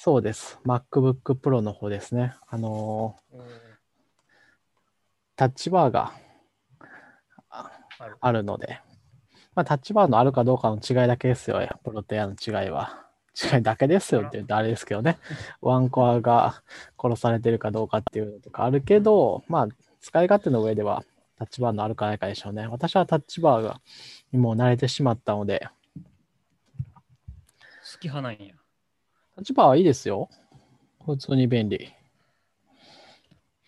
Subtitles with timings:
[0.00, 0.60] そうです。
[0.64, 2.32] MacBook Pro の方ですね。
[2.46, 3.38] あのー
[5.34, 6.12] タッチバーが
[8.20, 8.80] あるので、
[9.56, 13.08] まあ、タッチバーのあるかどうかの違いだけですよ、プロとエアの違いは。
[13.52, 15.18] 違いだけですよって言うとあれですけどね。
[15.60, 16.62] ワンコアが
[16.96, 19.68] 殺されてるかどうかっていうのとかあるけど、まあ、
[20.00, 21.04] 使い勝手の上では
[21.38, 22.68] タッチバーのあるかないかでしょうね。
[22.68, 23.80] 私はタッチバーが
[24.30, 25.68] にもう慣れてしまったので、
[27.92, 28.54] 好き派なんや。
[29.38, 30.28] タッチバーはいいですよ。
[31.06, 31.94] 普通に便利。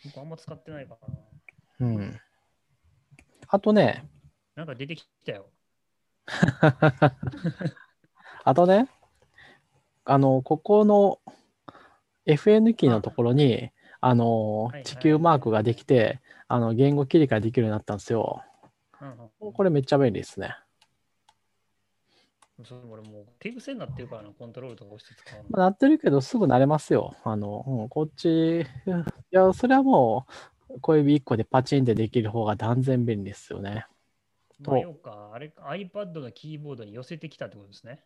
[0.04, 0.98] 僕あんま使ってないか
[1.78, 1.86] な。
[1.86, 2.20] うん。
[3.46, 4.04] あとね、
[4.56, 5.46] なんか出てきたよ。
[8.42, 8.88] あとね、
[10.04, 11.20] あの、ここの
[12.26, 18.42] FN キーのところに、あの地球マークができて、あの、言語切り替えできるようになったんですよ。
[19.38, 20.56] これめっちゃ便利ですね。
[22.64, 25.44] そう俺もう手癖になってるからな、コントロールとか押して使うの。
[25.50, 27.14] まあ、なってるけど、すぐ慣れますよ。
[27.24, 28.64] あの、うん、こっち、い
[29.30, 30.26] や、それはも
[30.68, 33.86] う、小指1個でパチンってできる方が断然便利ですよね。
[34.62, 38.04] とまあ、か、あれ、iPad のキーボードに寄せてきたってことですね。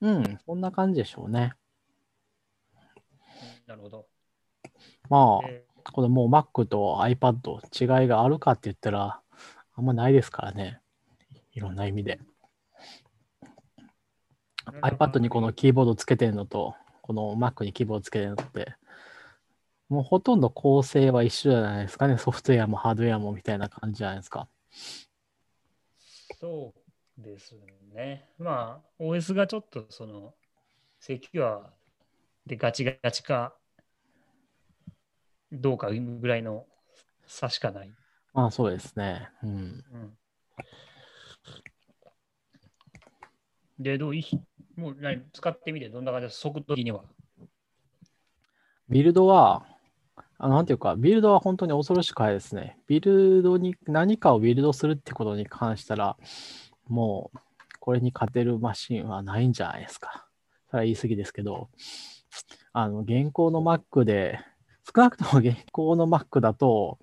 [0.00, 1.52] うん、そんな感じでしょうね。
[1.56, 1.62] うん
[3.66, 4.06] なるほど。
[5.08, 9.20] まあ、でこのもう Mac と iPad 違いがあるかって言ったら、
[9.74, 10.80] あんまないですからね。
[11.52, 12.20] いろんな意味で。
[14.82, 18.74] iPad にこのキーボードつけてるのと、この Mac にキーボードつけてるのって、
[19.88, 22.16] もうほとんど構成は一緒じゃないですかね。
[22.16, 24.48] ソフトウェアもハードウェアもみたいな感じじゃないですか。
[26.40, 26.72] そ
[27.18, 27.54] うです
[27.94, 28.28] ね。
[28.38, 30.34] まあ、OS がちょっとその、
[30.98, 31.72] セキュア
[32.46, 33.54] でガチガチか
[35.50, 36.64] どうかぐらいの
[37.26, 37.92] 差しかない。
[38.32, 39.28] まあそうですね。
[39.42, 39.50] うん。
[39.50, 40.16] うん、
[43.78, 44.40] で、どういい
[44.82, 47.04] もう何使ってみて、どんな感じです速度的には。
[48.88, 49.64] ビルドは、
[50.38, 52.76] あなんていうか、ビルドは本当に恐ろしく早いですね。
[52.88, 56.16] ビルドに、何かをビルドするってことに関したら、
[56.88, 57.38] もう、
[57.78, 60.26] これに勝てるマシンはないんじゃないですか。
[60.68, 61.70] それは言い過ぎですけど、
[62.72, 64.40] あの、現行の Mac で、
[64.84, 66.98] 少なくとも現行の Mac だと、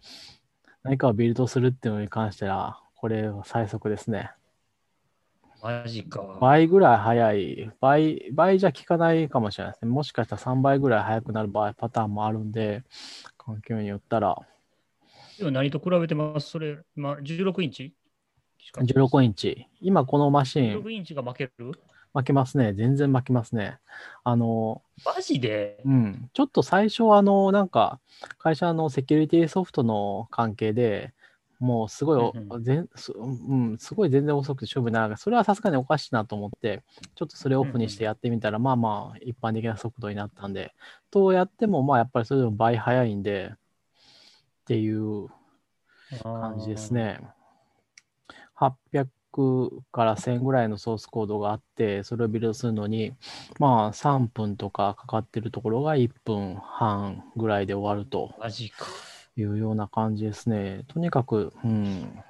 [0.83, 4.31] 何かをビルドするっていうのに関しては、これは最速ですね。
[5.61, 6.37] マジか。
[6.39, 9.91] 倍ぐらい早い、倍、倍じゃ効かないかもしれないですね。
[9.91, 12.83] もしかしたら3倍ぐらい早くなる場合、パターンもあるんで、
[13.37, 14.37] 環境によったら、
[15.41, 16.49] 何と比べてます？
[16.49, 17.93] それ、まあ、16インチ
[18.75, 19.67] ？16インチ。
[19.81, 21.71] 今このマシン16インチが負ける？
[22.13, 22.73] 負けますね。
[22.73, 23.77] 全然負けますね。
[24.23, 25.81] あの、マジで？
[25.85, 26.29] うん。
[26.33, 27.99] ちょっと最初あの、なんか、
[28.37, 31.13] 会社のセキュリティソフトの関係で、
[31.59, 35.17] もうすごいお、うん全すうん、すごい全然遅くて勝負にならない。
[35.17, 36.83] それはさすがにおかしいなと思って、
[37.15, 40.73] ちょっとそれをオフにしてやってみたら、まあまあ、一般的な速度になったんで、
[41.11, 43.57] とやっても、まあやっぱりそれでも倍早いんで、っ
[44.65, 45.27] ていう
[46.23, 46.93] 感じです。
[46.93, 47.19] ね。
[48.55, 49.07] 800
[49.91, 53.13] から1000ぐらいのソースコードがあって、それをビルドするのに、
[53.59, 58.85] まあ3分とかかかってるところが1分半ぐらいで終わるとマジか。
[59.41, 60.83] いうような感じですね。
[60.87, 62.23] とにかく、うん。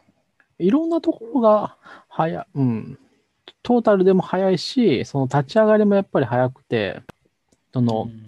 [0.58, 1.78] いろんなところが
[2.08, 3.00] 早、うん。
[3.64, 7.02] トータルでも早いし、その立ち上がりもやっぱり早くて、
[7.74, 8.26] その、うん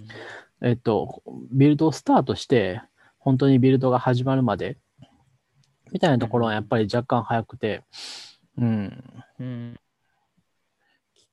[0.64, 2.82] えっと、ビルドをスタートして、
[3.18, 4.78] 本当にビルドが始まるまで、
[5.92, 7.84] みたいなところはやっぱり若干早くて、
[8.58, 9.04] うん、
[9.40, 9.80] うん。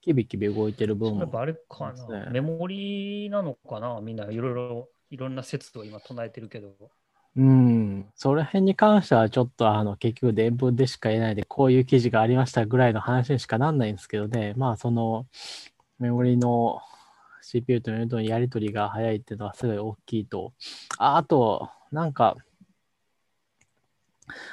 [0.00, 4.00] キビキビ動いてる分も、あれかな、メモリなのかな？
[4.00, 6.72] みんないろいろ、いろんな説を今唱えてるけど。
[7.37, 15.27] うん、その辺に関してはちょっとあの結局伝聞でしか言えないで、こういう記事がありましたぐらいの話にしかなんないんですけどね、まあその
[15.99, 16.81] メモリの
[17.43, 20.53] CPU とメモリのやり取りが早いっていうのはすごい大きいと。
[20.99, 22.37] ああと、なんか、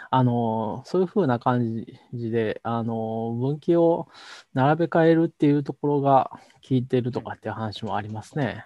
[0.09, 4.07] あの、そういう風な感じで、あの、分岐を
[4.53, 6.31] 並べ替えるっていうところが
[6.67, 8.65] 効いてるとかっていう話もありますね。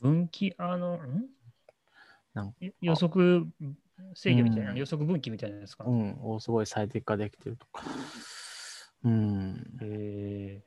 [0.00, 1.33] 分岐、あの、ん？
[2.80, 3.46] 予測
[4.14, 5.90] 制御みたいな、うん予測分岐みたいなやつかな。
[5.90, 7.84] うん、をすごい最適化できてるとか。
[9.04, 9.78] うん。
[9.82, 10.62] へ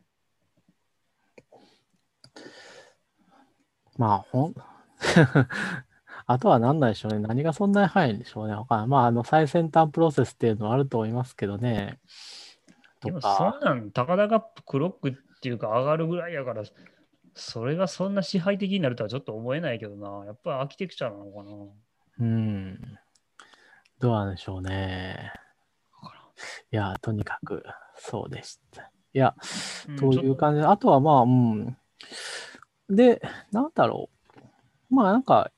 [3.97, 4.55] まあ、ほん、
[6.27, 7.19] あとは何なんでしょうね。
[7.19, 8.53] 何がそんなに早いんでしょうね。
[8.53, 11.99] わかんないまあ、あの、最先端プロセスっていうのはあると思いますけどね。
[12.99, 16.63] とでもそかん、なん、高田がクロックっていうか上がるぐらいやから、
[17.37, 20.25] それがそんな支配的になるとはちょっと思えないけどな。
[20.25, 21.51] やっぱりアーキテクチャなのかな。
[22.19, 22.97] うん。
[23.99, 25.31] どうなんでしょうね。
[26.71, 27.63] いや、とにかく、
[27.95, 28.83] そうでした。
[29.13, 29.35] いや、
[29.87, 31.77] うんという感じで、あとはまあ、うん。
[32.89, 34.09] で、なんだろ
[34.91, 34.95] う。
[34.95, 35.51] まあなんか、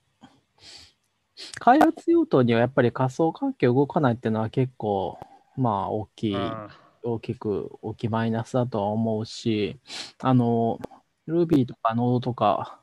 [1.59, 5.19] 開発用途にはやっぱり仮想環境動かないっていうのは結構、
[5.55, 6.69] まあ大きい、あ
[7.03, 9.79] 大きく大きいマイナスだとは思うし、
[10.19, 10.79] あの、
[11.29, 12.79] Ruby とか Node とか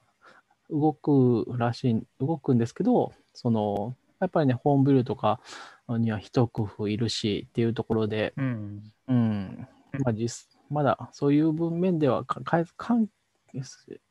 [0.71, 5.41] 動くらしい、動くんですけど、その、やっぱりね、ホームビルとか
[5.89, 8.93] には一工夫いるしっていうところで、ーうん。
[9.09, 9.69] うん、
[10.05, 12.25] まあ実、まだそういう分面では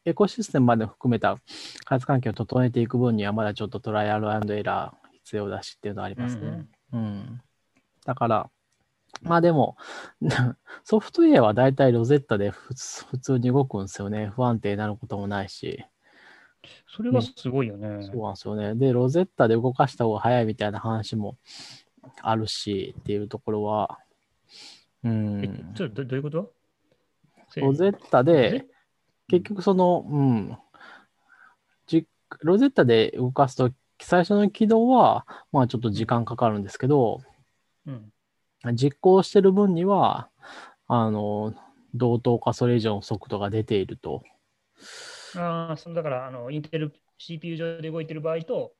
[0.05, 1.37] エコシステムまで含めた
[1.83, 6.65] 開発環境を整えていく分にはまだちょっとトライアルエラー必要だしっていうのはありますね。
[6.93, 7.41] うん
[8.05, 8.49] だから、
[9.21, 9.77] まあでも、
[10.83, 14.27] ソフトウェアはだいたい Rosetta で普通に動くんですよね。
[14.27, 15.83] 不安定になることもないし。
[16.87, 18.03] それはすごいよね。
[18.03, 18.75] そうなんですよね。
[18.75, 21.37] で、 Rosetta で動かした方が早いみたいな話も
[22.21, 23.99] あるしっていうところは、
[25.03, 25.73] うえん。
[25.75, 26.53] ちょっとどどういうこと？
[27.57, 28.65] Rosetta で、
[29.27, 30.57] 結局その、うん、
[31.87, 32.07] じ
[32.41, 33.71] Rosetta で動かすと、
[34.01, 37.21] 最初の起動は、まあちょっと時間かかるんですけど、
[37.85, 38.11] うん。
[38.73, 40.29] 実行してる分には、
[40.87, 41.53] あの、
[41.93, 44.23] 同等かそれ以上の速度が出ていると。
[45.37, 48.73] ああ、そのだから、あの、 Intel CPU 上で動いてる場合と、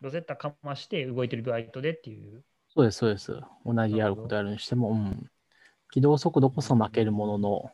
[0.00, 2.42] Rosetta かまして動いてる場合とでっていう。
[2.74, 3.38] そうです、そうです。
[3.66, 5.30] 同じやることやるにしても、うん。
[5.90, 7.70] 起動速度こそ負けるものの、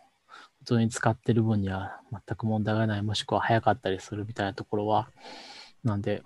[0.59, 5.09] 普通に使ってる分には全く問題がない、もしくは早かったりするみたいなところは、
[5.85, 6.23] なんで、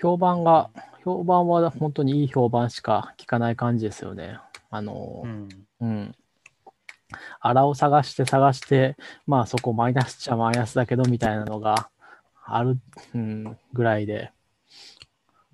[0.00, 0.70] 評判が、
[1.04, 4.38] 評判は本当にいい評判しか聞かない感じですよね。
[4.70, 5.48] あのう、ん。
[5.80, 6.14] うん。
[7.40, 11.90] あらを探して探して、まあそこマイナスっちゃマイナスだけどみたいなのが
[12.44, 12.78] ある、
[13.14, 14.32] うん、ぐらいで。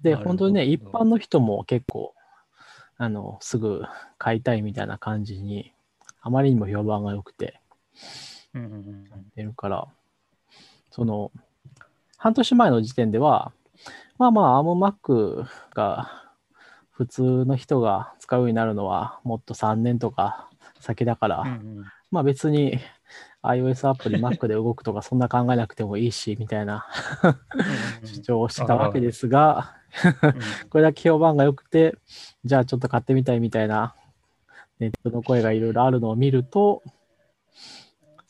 [0.03, 2.15] で、本当にね、一般の人も結構、
[2.99, 3.83] あの、すぐ
[4.19, 5.73] 買いたいみたいな感じに、
[6.21, 7.61] あまりにも評判が良くて、
[8.55, 9.05] うんうんうん
[9.35, 9.89] 出るから、
[10.91, 11.33] その、
[12.17, 13.53] 半年前の時点では、
[14.19, 16.27] まあまあ、アーム Mac が
[16.91, 20.49] 普通の人が使うようになるのはもっと3年とか
[20.81, 21.53] 先だから、うんう
[21.83, 22.79] んまあ別に
[23.43, 26.87] iOS アプリ Mac で動くとかそんな考えなくてもいいし、みたいな
[28.03, 29.75] うん主張をしたわけですが、
[30.23, 30.35] うん
[30.71, 31.97] これだけ評判が良くて、
[32.45, 33.95] じゃあちょっと買ってみたいみたいな
[34.79, 36.83] ネットの声がいろいろあるのを見ると、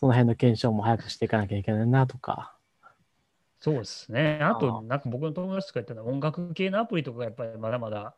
[0.01, 2.56] その辺の検証も早くしていかなきゃいけないなとか。
[3.59, 4.39] そうですね。
[4.43, 8.15] ああと、なんか僕の友達とか言ったら音楽系のアプリとかがやっぱりまだまだ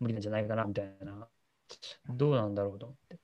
[0.00, 1.28] 無理なんじゃないかなみたいな。
[2.08, 3.18] どうなんだろうと思って。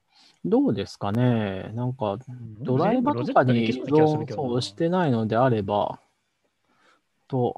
[0.44, 6.00] どうですかねなんか、うんドライバーとかに依存してないのであれば、
[7.26, 7.54] と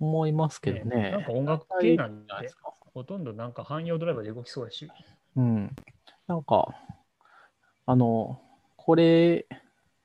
[0.00, 1.10] 思いますけどね。
[1.10, 2.72] なんか音楽系なんでじゃないです、か。
[2.92, 4.90] ほとんどなんか汎用ドライバーで動きそうだし。
[5.36, 5.74] うん。
[6.26, 6.74] なんか、
[7.86, 8.40] あの、
[8.76, 9.46] これ、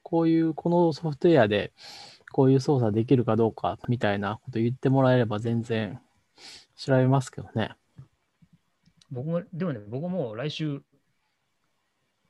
[0.10, 1.72] こういう、このソフトウェアで、
[2.32, 6.00] こういう操作できるかどうかみたいなこと言ってもらえれば全然
[6.76, 7.76] 調べますけどね。
[9.12, 10.82] 僕も、でもね、僕も来週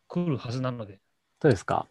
[0.08, 1.00] 来るはずなので。
[1.40, 1.88] どうですか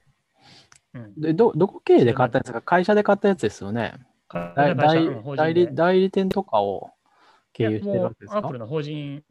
[0.93, 1.15] うん。
[1.19, 3.95] でど、どこ経由で買ったやつか会社で買ったやつですよね。
[4.29, 6.91] 会代代理代理店とかを
[7.55, 8.41] 経由してるわけですか？
[8.41, 9.25] もうアップルの法人、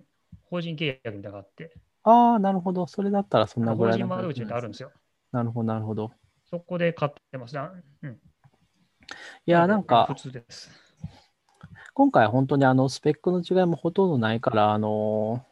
[0.50, 2.88] 法人契約みたいなのがあって、ああ、なるほど。
[2.88, 4.92] それだったらそんなぐ法らいの人窓口みたいなのあるんですよ。
[5.31, 6.12] なるほど、なるほど。
[6.49, 7.57] そこで買ってます。
[7.60, 7.72] あ
[8.03, 8.17] うん、い
[9.45, 10.72] や、なんか普、通です。
[11.93, 15.43] 今回は本当にあのスペックの違いもほとんどないから、あの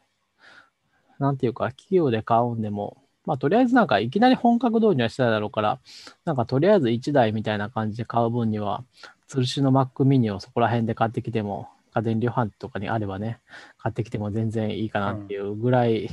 [1.20, 5.79] なんていうか、企業で買うんでも、まあ、とりあえずなんかいきなり本格導入はしてないだろうから、
[6.24, 8.84] なんかとりあえず1台みたいな感じで買う分には、
[9.29, 13.39] 吊るしの Mac mini をそこら辺で買ってきても、家電量販店とかにあればね、
[13.77, 16.10] 買ってきても全然いいかなっていうぐらい、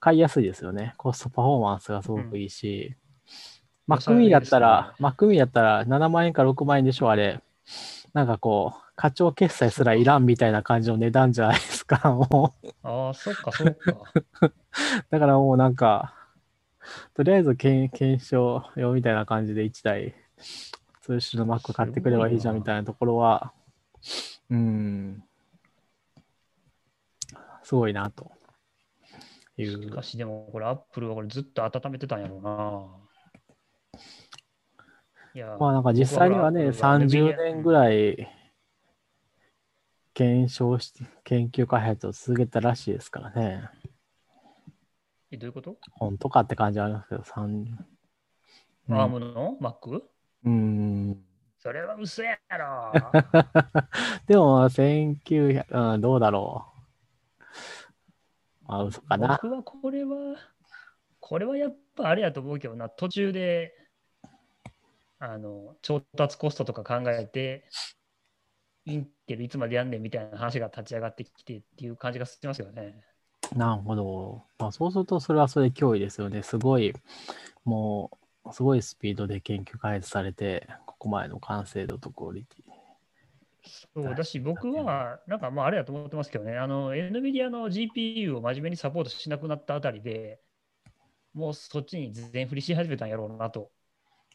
[0.00, 0.94] 買いやすいですよね。
[0.96, 2.96] コストパフォーマンスがすごくいいし、
[3.88, 7.40] Mac 良さ mini だっですねたら、Mac mini だったら7万円か6万円でしょ、あれ。
[8.12, 12.68] なんかこう、課長決済すらいらんみたいな感じの値段じゃないですか、 もう。
[12.82, 13.92] ああ、そっか、そっか。
[15.10, 16.14] だからもうなんか、
[17.14, 20.14] とりあえず検検証用みたいな感じで1台、
[21.02, 23.52] 通信の Mac 買ってくればいいじゃんみたいなところは、
[24.50, 25.24] うん、
[27.62, 28.30] すごいなと
[29.56, 29.90] いしう。
[29.90, 33.03] かし、でもこれ、アップルはこれずっと温めてたんやろうな。
[35.58, 37.74] まあなんか実際にはね、30年ぐい。
[37.74, 38.28] らい
[40.14, 40.92] 検証し、
[41.24, 43.68] 研究開発を続けたらしいですからね。
[45.32, 47.66] えどういうこと、本当かって感じはありますけど、30。
[48.88, 50.02] うんアームの？Mac?
[50.44, 51.24] うん。
[51.58, 52.92] それは嘘やろ。
[54.28, 56.66] でも、1900、うん、どうだろ
[58.60, 58.68] う。
[58.68, 59.40] まあ、嘘かな。
[59.42, 60.36] 僕はこれは、
[61.18, 63.74] これはやっぱあれやと思うけどな、途中で、
[65.32, 67.64] あの、調達コストとか考えて、
[68.86, 73.02] インテルいつまでやんねんみたいな話が立ち上がってきてっていう感じがしますよね。
[73.56, 74.42] なるほど。
[74.58, 76.42] まあ、そうすると、それはそれで脅威ですよね。
[76.42, 76.92] すごい、
[77.64, 78.10] も
[78.44, 82.74] う、すごいスピードで研究開発されて、ここまでの完成度とクオリティ。
[83.94, 90.40] そうだし、僕は、なんかまああれだと思ってますけどね、あの、NVIDIA の GPU を真面目にサポートしなくなったあたりで、
[91.32, 93.70] もうそっちに全振りし始めたんやろうなと。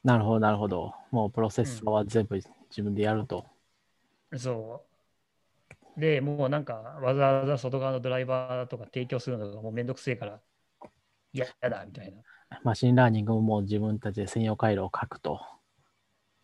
[0.03, 0.93] なるほど、なるほど。
[1.11, 3.45] もうプロセッサーは全部自分でやると。
[4.37, 4.85] そ
[5.97, 5.99] う。
[5.99, 10.39] で、もうなんか、わざわざ外側のドライバーとか提供するのがもうめんどくせえから、
[11.33, 12.21] いや、やだ、みたいな。
[12.63, 15.41] マシンラーニングももう自分たちで専用回路を書くと。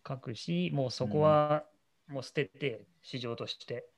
[0.06, 1.64] 書くし、もうそこは
[2.08, 3.88] もう捨てて、市場として。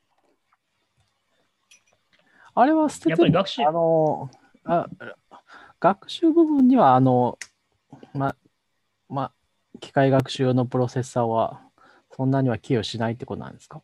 [2.55, 4.31] あれは捨ててもやっぱり学習あの
[4.65, 4.89] あ、
[5.81, 7.39] 学習部分には、あの、
[8.15, 8.35] ま、
[9.09, 9.33] ま、
[9.81, 11.63] 機械学習用のプロセッサーは、
[12.11, 13.83] そんなには寄与しないってことなんですか？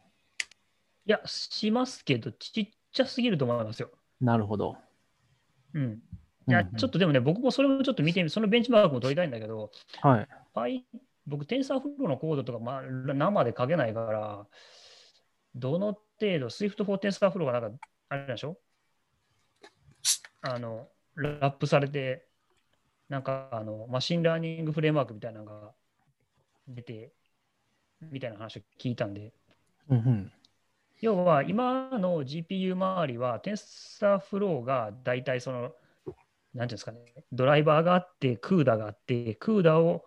[1.06, 3.90] いや、しますけど、ちっちゃすぎると思いますよ。
[4.20, 4.76] なるほど。
[5.74, 6.02] うん。
[6.48, 9.70] いや、うんうんちょっとでもね、僕もそれもちょっと見てみ、そのベンチマークも取りたいんだけど、
[10.00, 10.28] はい。
[10.52, 10.84] パイ
[11.26, 14.46] 僕、 TensorFlow のコードとか、まあ、生で書けないから、
[15.54, 17.78] どの程度、Swift for TensorFlow がなんか、
[18.10, 18.58] あれでしょ？
[20.42, 22.26] あの、ラップされて、
[23.08, 25.72] なんか、あの、マシンラーニングフレームワークみたいなのが
[26.68, 27.12] 出て、
[28.00, 29.32] みたいな話を聞いたんで、
[29.88, 30.32] うんうん。
[31.00, 37.00] 要は今の GPU 周りは TensorFlow が大体その、なんていうんですかね、
[37.32, 40.04] ドライバーがあって、CUDA があって、CUDA を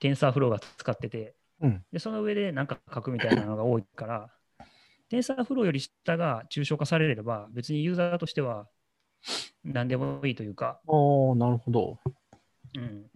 [0.00, 4.30] TensorFlow が使ってて、うんでその上で何か書くみたいなのが多いから、
[5.10, 8.68] TensorFlow より下が抽象化されれば、別にユーザーとしては
[9.64, 11.98] 何でもいいというか、おー、なるほど。
[12.76, 13.06] うん、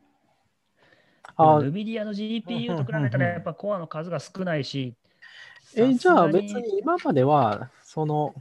[1.36, 4.94] あ NVIDIA の GPU と比べたらやっぱコアの数が少ないし、
[5.74, 8.34] え、じゃあ別に今までは、その、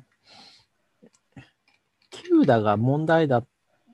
[2.11, 3.45] CUDA が問題だ、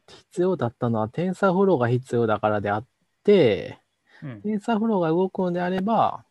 [0.07, 2.85] 必要だったのは TensorFlow が必要だからであっ
[3.23, 3.79] て、
[4.23, 6.25] うん、TensorFlow が動くのであれば、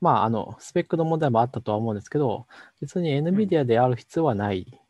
[0.00, 2.46] まあ、あの、スペックの問題もあったとは思うんですけど、
[2.80, 4.80] 別に NVIDIA である必要はない。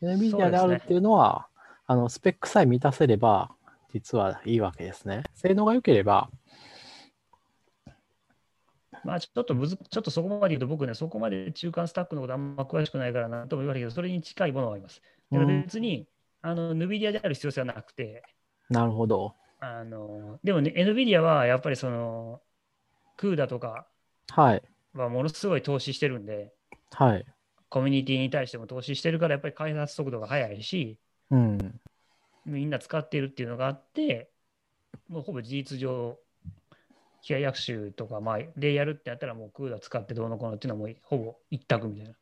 [0.00, 1.48] そうです NVIDIA ねであるっていうのは、
[1.86, 3.54] あの、スペックさえ満たせれば、
[3.92, 5.22] 実はいいわけですね。
[5.34, 6.30] 性能が良ければ、
[9.04, 15.02] まあちょっとむず、ちょっとそこまで言うと僕ね、そこまで中間スタックのことあんま詳しくないからなんとも言われるけど、それに近いものはあります。
[15.30, 16.06] だから別に、
[16.40, 18.22] あの、NVIDIA である必要性はなくて、
[18.68, 19.34] なるほど。
[19.60, 22.40] あの、でもね、NVIDIA はやっぱりその、
[23.18, 23.86] CUDA とか
[24.30, 24.62] はい。
[24.94, 26.52] はものすごい投資してるんで、
[26.92, 27.24] はい。
[27.68, 30.98] コミュニティに対しても投資してるから、やっぱり開発速度が速いし、
[31.30, 31.80] うん。
[32.44, 34.30] みんな使っているっていうのがあって、
[35.08, 36.18] もうほぼ事実上、
[37.22, 42.14] 機械学習とか、まあ、でやるってやったら、もう CUDA 使ってどうのこうのっていうのはもうほぼ一択みたいな。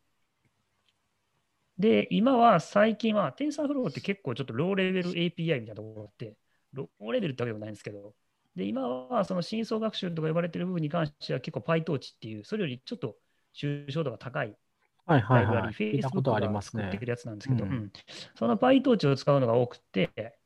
[1.78, 6.36] で、今は最近は TensorFlow って結構ちょっとローレベル API みたいなところがあって、
[6.74, 8.14] ローレベルってわけでもないんですけど、
[8.54, 13.16] で、今はその深層学習とか呼ばれてる部分に関しては結構 PyTorch っていう、それよりちょっと
[13.56, 14.54] 抽象度が高い
[15.10, 15.72] はいはいはい。
[15.72, 17.04] 聞いたことありますね作ってく。
[17.06, 17.92] るやつなんですけど、うんうん
[18.36, 20.38] その PyTorch を使うのが多くて、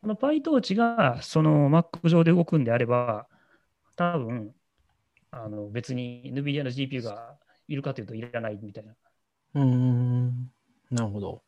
[0.00, 3.26] この PyTorch がその Mac 上で動くんであれば、
[3.96, 4.54] 多分
[5.32, 7.36] あの別に NVIDIA の GPU が
[7.66, 8.94] いるかというといらないみたいな。
[9.54, 10.50] うーん。
[10.90, 11.42] なるほど。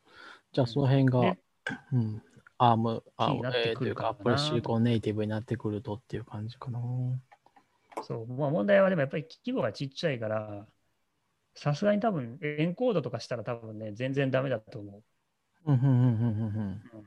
[0.52, 1.38] じゃあその辺がで、
[1.92, 2.22] うん。
[2.58, 6.80] アーム、アームというか、くるかな Apple Silicon Native になってくるとっていう感じかな。
[8.02, 10.66] そう、まあ、問題はでもやっぱり規模がちっちゃいから、
[11.54, 15.02] さすがに多分エンコードとかしたら多分ね、全然ダメだと思う。
[15.66, 16.82] うんうんうんうんうんうん。
[16.94, 17.06] うん。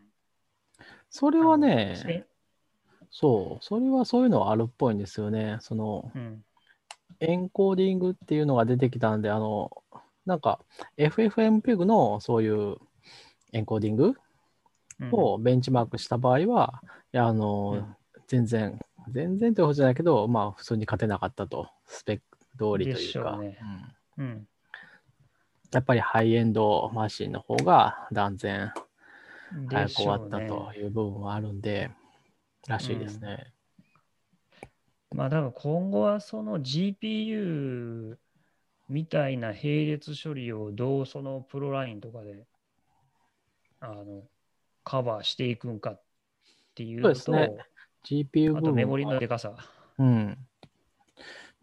[1.09, 2.25] それはね、
[3.11, 5.57] そう、それはそういうのはあるっぽいんですよね。
[5.61, 6.43] その、うん、
[7.19, 9.71] エンコーディングっていうのが出てきたんで、あの、
[10.25, 10.59] なんか、
[10.97, 12.77] FFmpeg のそういう
[13.53, 14.13] エンコーディング
[14.99, 15.09] うん。
[15.13, 16.81] をベンチマークした場合は、
[17.13, 17.95] いやあの、うん。
[18.27, 23.57] 全然、全然ということじゃないけど、まあ、普通に勝てなかったと、スペック通りとでいうか、うね
[24.17, 24.47] うんうん
[25.73, 28.71] やっぱりハイエンドマシンの方が断然
[29.69, 31.91] 早く終わったという部分はあるんで、
[32.67, 33.51] らしいですね。
[35.13, 38.17] まあだから今後はその GPU
[38.89, 42.45] みたいな並列処理をどうそのプロラインとかで
[43.81, 44.23] あの
[44.83, 46.01] カバーしていくんかっ
[46.75, 47.65] ていうのと、そうですね
[48.05, 49.55] GPU あとメモリのはでかさ。
[49.97, 50.37] うん。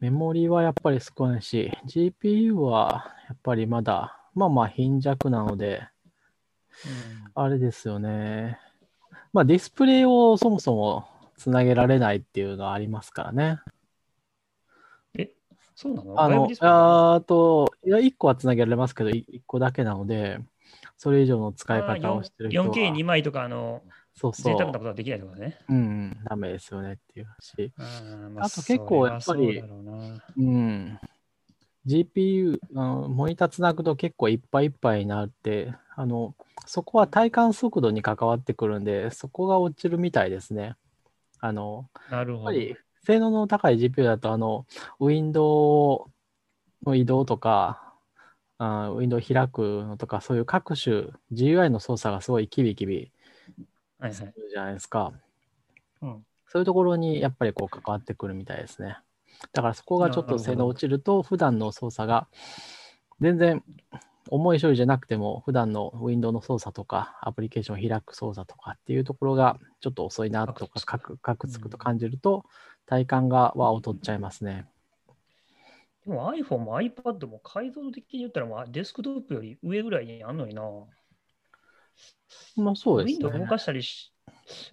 [0.04, 5.82] メモリはやっぱり少ないし、GPU はやっぱりまだ、まあまあ貧弱なので、
[7.34, 8.58] あれですよね。
[9.32, 11.08] まあディスプレイをそもそも
[11.38, 13.60] つなげられないっていうのはありますからね。
[15.74, 16.20] そうなの？
[16.20, 16.50] あの
[17.16, 20.38] あと、いや、1個はつなげられますけど、1個だけなので、
[20.98, 22.66] それ以上の使い方をしてる人は。
[22.66, 23.80] 4K2 枚とか、あの、
[24.14, 24.52] そうそう。
[24.52, 25.58] 贅沢なことはできないとかね。
[25.68, 27.72] うんうん、ダメですよねっていうし。
[27.76, 29.66] うんあと結構やっぱりう
[30.36, 30.98] うん。
[31.86, 36.34] GPU、あのモニターつなぐと結構いっぱいいっぱいになって、あの、
[36.66, 40.76] そこは体感速度に関わってくるんで、そこが落ちるみたいですね。
[41.40, 42.52] あの、なるほど。
[42.52, 44.66] やっぱり性能の高い GPU だと、あの、
[44.98, 46.08] ウィンド
[46.84, 47.80] ウの移動とか、
[48.56, 53.12] あウィンドウ開くのとか、そういう各種 GUI の操作がすごいキビキビ
[53.98, 54.14] はいはい。
[54.14, 55.12] するじゃないですか。
[56.02, 56.24] うん
[56.54, 58.98] そういうところにやっぱりこう関わってくるみたいですね。
[59.52, 62.28] だからそこがちょっと性能落ちると、普段の操作が
[63.20, 63.64] 全然
[64.28, 72.44] 重い処理じゃなくても、普段のウィンドウの操作とか、アプリケーションを開く操作とかっていうところがちょっと遅いなとか、カクカクつくと感じると、
[72.86, 74.66] 体感がは劣っちゃいますね。
[76.06, 80.62] でも iPhone も iPad も解像度的に言ったら、まあ、デスクトップより上ぐらいにあんのにな。
[82.56, 83.26] まあそうですね。
[83.26, 84.12] Windows 動かしたりし、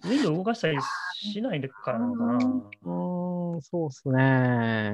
[0.04, 0.78] Windows 動かしたり
[1.14, 2.32] しないからなのかな。
[2.34, 4.92] うーん、そうですね。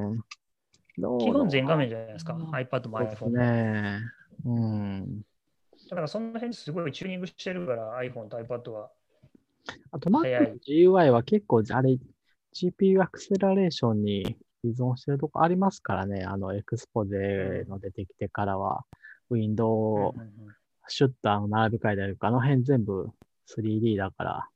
[1.20, 3.30] 基本全画面じゃないですか、うん iPad も iPhone も。
[3.30, 4.00] ね。
[4.44, 5.20] うん。
[5.90, 8.90] だからその辺すごいチューニングしてるから iPhone と iPad は。
[9.90, 11.98] あと Mac の GUI は結構、あれ、
[12.54, 16.24] GPU アクセラレーションに依存してるとこありますからね。
[16.24, 18.84] あの、エクスポゼの出てきてからは、
[19.30, 20.14] ウィンドウ
[20.88, 23.10] シュッとあの並び替えたりとか、あの辺全部
[23.46, 24.48] 3D だから。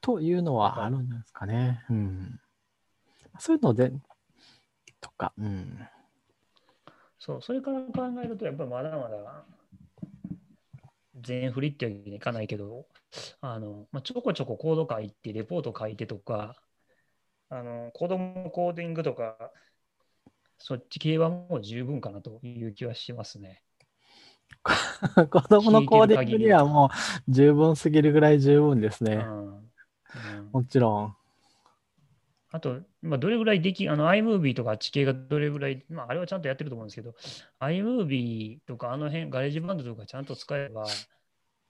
[0.00, 1.84] というのはあるんですかね。
[1.88, 2.40] うん。
[3.38, 3.92] そういうので、
[5.00, 5.78] とか、うん。
[7.18, 9.44] そう、それから考えると、やっぱりまだまだ
[11.20, 12.86] 全振りってわけにいかないけど、
[13.40, 16.56] あのまあ、ちょこちょこコード書いて、レポート書いてとか、
[17.48, 19.52] あの子供コーディングとか、
[20.64, 23.62] そっち系はもう十分かなという気はしますね。
[25.28, 26.90] 子供のコーディングにはも
[27.28, 29.16] う十分すぎるぐらい十分ですね。
[29.16, 29.62] うんうん
[30.52, 31.16] もちろん。
[32.50, 37.14] あと、まあ、どれぐらいでき、あの iMovie とか地形がどれぐらい、まあ、あれはちゃんとやってると思うんですけど、
[37.60, 40.84] iMovie とかあの辺、 GarageBand とかちゃんと使えば、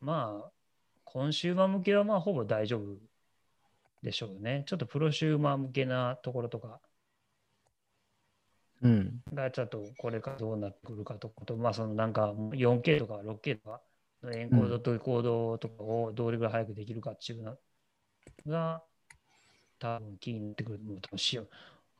[0.00, 0.50] まあ、
[1.04, 2.96] コンシューマー向けはまあほぼ大丈夫
[4.02, 4.64] でしょうね。
[4.66, 6.80] ちょっとプロシューマー向けなところとか
[8.82, 9.22] うん。
[9.32, 13.80] がちょっとこれからどうなってくるかとかと、まあそのなんか 4K とか 6K とか
[14.22, 17.56] のエンコードデコードとかをどれぐらい早くできるかっていうの
[18.46, 18.82] が
[19.78, 20.78] 多分キーになってくる。
[20.80, 21.46] もう多分しも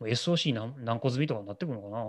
[0.01, 2.05] う SOC 何何個積みとかになってくるのかな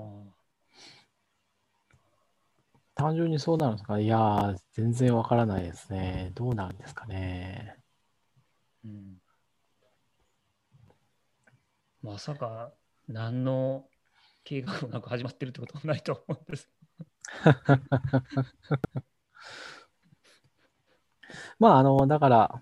[2.95, 3.99] 単純にそうなるんですか？
[3.99, 6.31] いやー、全然わからないですね。
[6.35, 7.77] どうなるんですかね。
[8.83, 9.21] うん
[12.03, 12.73] まさか
[13.07, 13.85] 何の
[14.43, 16.69] 計画もなく始まってるってことはないと思うんです。
[21.59, 22.61] まあ、あの、だから、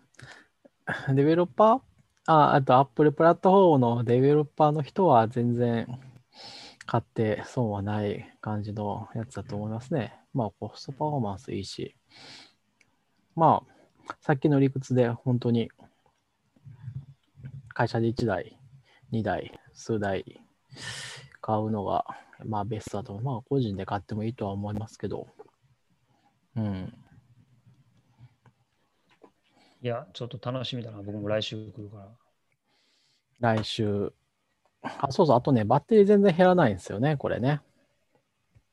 [1.14, 1.82] デベロッパー、
[2.28, 5.88] ああと Apple プラットフォームのデベロッパーの人は全然
[6.86, 10.14] 買って損はない感じのやつだと思いますね。
[10.34, 11.96] まあ、コストパフォーマンスいいし。
[13.36, 13.64] ま
[14.08, 15.72] あ、さっきの理屈で本当に
[17.70, 18.60] 会社で1台、
[19.12, 20.42] 2台、数台
[21.42, 22.06] 買うのが、
[22.46, 23.24] まあベストだと思う。
[23.24, 25.28] まあ個人で買ってもいいとは思いますけど。
[26.56, 26.94] うん。
[29.82, 31.02] いや、ちょっと楽しみだな。
[31.02, 32.08] 僕も来週来るから。
[33.58, 34.14] 来週。
[34.84, 35.36] あ、そうそう。
[35.36, 37.62] あとね、バッテリー全然減らないんですよね、これね。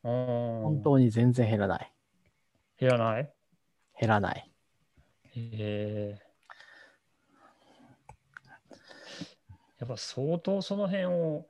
[0.02, 1.92] 本本当に全然減らない。
[2.78, 3.32] 減らない？
[4.00, 4.50] 減らない。
[5.34, 6.18] へえ
[9.78, 11.46] やっぱ相当その辺を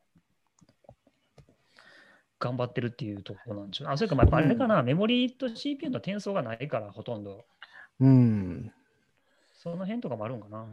[2.41, 3.89] 頑張ってるっていうところなんでしょう。
[3.89, 7.45] あ、それか、まああれかな、メモリーと CPU の転送がないから、ほとんど。
[8.01, 8.73] うん。
[9.55, 10.67] その辺とかもあるんかな。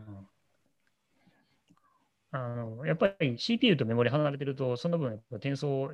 [2.31, 5.91] あのやっぱり CPU とメモリ離れてると、その分、転送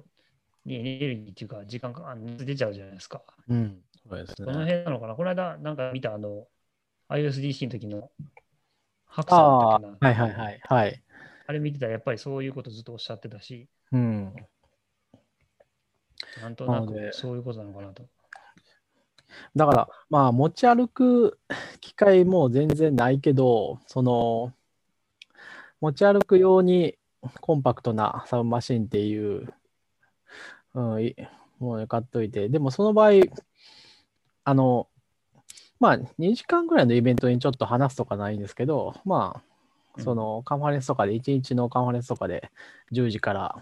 [0.66, 3.22] にエネルギーっていうか、時間かあ熱出ちゃうじゃないですか。
[3.48, 3.82] うん。
[4.10, 4.66] そうですそのね。
[4.66, 5.16] 辺なのかな。
[5.16, 6.48] この間、なんか見たあの、
[7.10, 8.10] iOSDC の時の
[9.06, 10.60] ハクさんああだっけな、はいはいはい。
[10.64, 11.04] はい。
[11.48, 14.34] あれ見てたらやっぱりそういうことずっとおっしゃってたし、うん。
[16.40, 18.04] なんとなくそういうことなのかなと。
[19.56, 21.40] だから、まあ、持ち歩く
[21.80, 24.54] 機会も全然ないけど、その、
[25.80, 26.98] 持ち歩くように
[27.40, 29.54] コンパクトなサブマシンっていう、
[30.74, 31.16] うん、い
[31.60, 33.12] ものを買っといて、でもその場合、
[34.44, 34.88] あの、
[35.80, 39.42] まあ、2時間ぐらいのイベントにちょっと話すとかないんですけど、ま
[39.98, 42.52] あ、そのカンファレンスとかで、1日のカンファレンスとかで
[42.92, 43.56] 10時から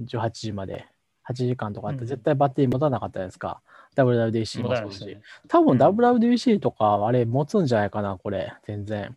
[0.00, 0.86] 18時まで
[1.28, 3.60] 8時間とかって絶対バッテリー持たなかったですか、
[3.96, 9.16] WWDC もそうし、ね、多分 WWDC とかあれ持つんじゃないかな、これ、全然。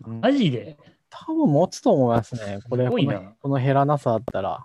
[0.00, 0.76] マジで？
[1.10, 2.60] 多分持つと思いますね。
[2.68, 4.64] これ、このこの減らなさだったら。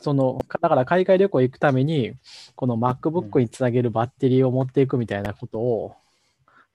[0.00, 2.14] そのだから海外旅行行くために、
[2.54, 5.96] この MacBook につなげるバッテリーを持っていくみたいなことを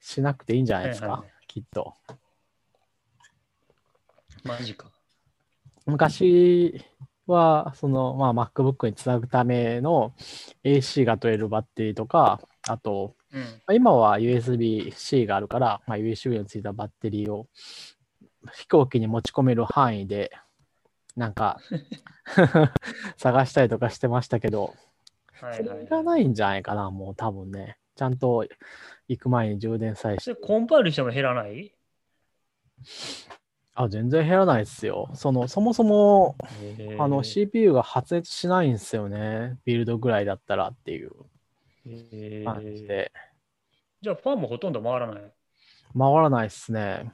[0.00, 1.94] しなくていいんじゃないですか、はいはい、きっと。
[4.44, 4.90] マジか。
[5.86, 6.84] 昔
[7.26, 10.12] は、その、まあ、MacBook につなぐための
[10.64, 17.48] AC が取れるバッテリーとか、あと、うんまあ、今は USB-C があるから、まあ、USB についたバッテリーを
[18.52, 20.30] 飛行機に持ち込める範囲で、
[21.16, 21.60] なんか
[23.16, 24.74] 探したりとかしてましたけど、
[25.38, 27.78] それいらないんじゃないかな、もう多分ね。
[27.96, 28.44] ちゃんと
[29.06, 30.34] 行く前に充電さえして。
[30.34, 31.72] コンパイルしても減らない？
[33.74, 35.10] あ、全然減らないですよ。
[35.14, 36.36] その、そもそも、
[36.98, 39.58] あの、CPU が発熱しないんですよね。
[39.64, 41.10] ビルドぐらいだったらっていう
[42.44, 43.12] 感じで。
[44.00, 45.32] じゃあ、ファンもほとんど回らない
[45.98, 47.12] 回らないですね。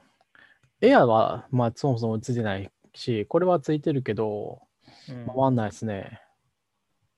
[0.82, 4.60] エアは、まあ、そもそもついてないし、これはついてるけど、
[5.06, 6.20] 回んないですね。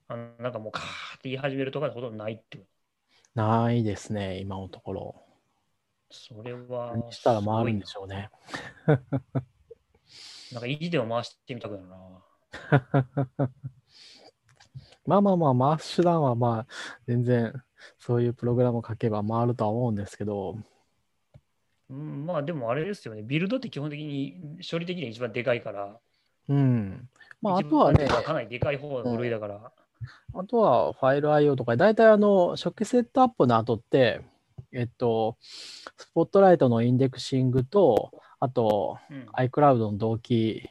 [0.07, 0.87] あのなんかもう、カーっ
[1.21, 2.63] て言い始めるとかほとんどないって
[3.35, 5.23] ないですね、今のところ。
[6.13, 6.95] それは。
[6.95, 8.29] 何したら回るんでしょうね。
[10.53, 11.97] なんか意地でも回してみたくなるな。
[15.05, 16.67] まあまあまあ、回す手段はまあ、
[17.07, 17.51] 全然
[17.99, 20.57] そういうプログラムを書けば回るとは思うんですけど。
[21.89, 23.23] うん、まあでもあれですよね。
[23.23, 25.99] ビルドって基本的に処理的に一番でかいから。
[26.47, 27.09] うん。
[27.41, 28.07] まああとはね。
[28.07, 29.71] かなりでかい方の部類だから。
[30.33, 34.21] うん、あとはファイル IO とか、大体あの初期セットアップの後って、
[34.73, 40.67] えっと、スポットライトのインデクシングと、あと、うん、iCloud の同期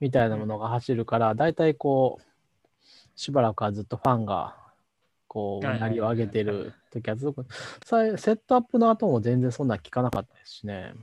[0.00, 2.22] みたいなものが走るから、大体こう、
[3.16, 4.56] しばらくはずっとファンが、
[5.26, 7.44] こう、うなりを上げてる時はずっと、
[7.84, 10.94] セットアップの後も全然そんな聞かなかったですしね。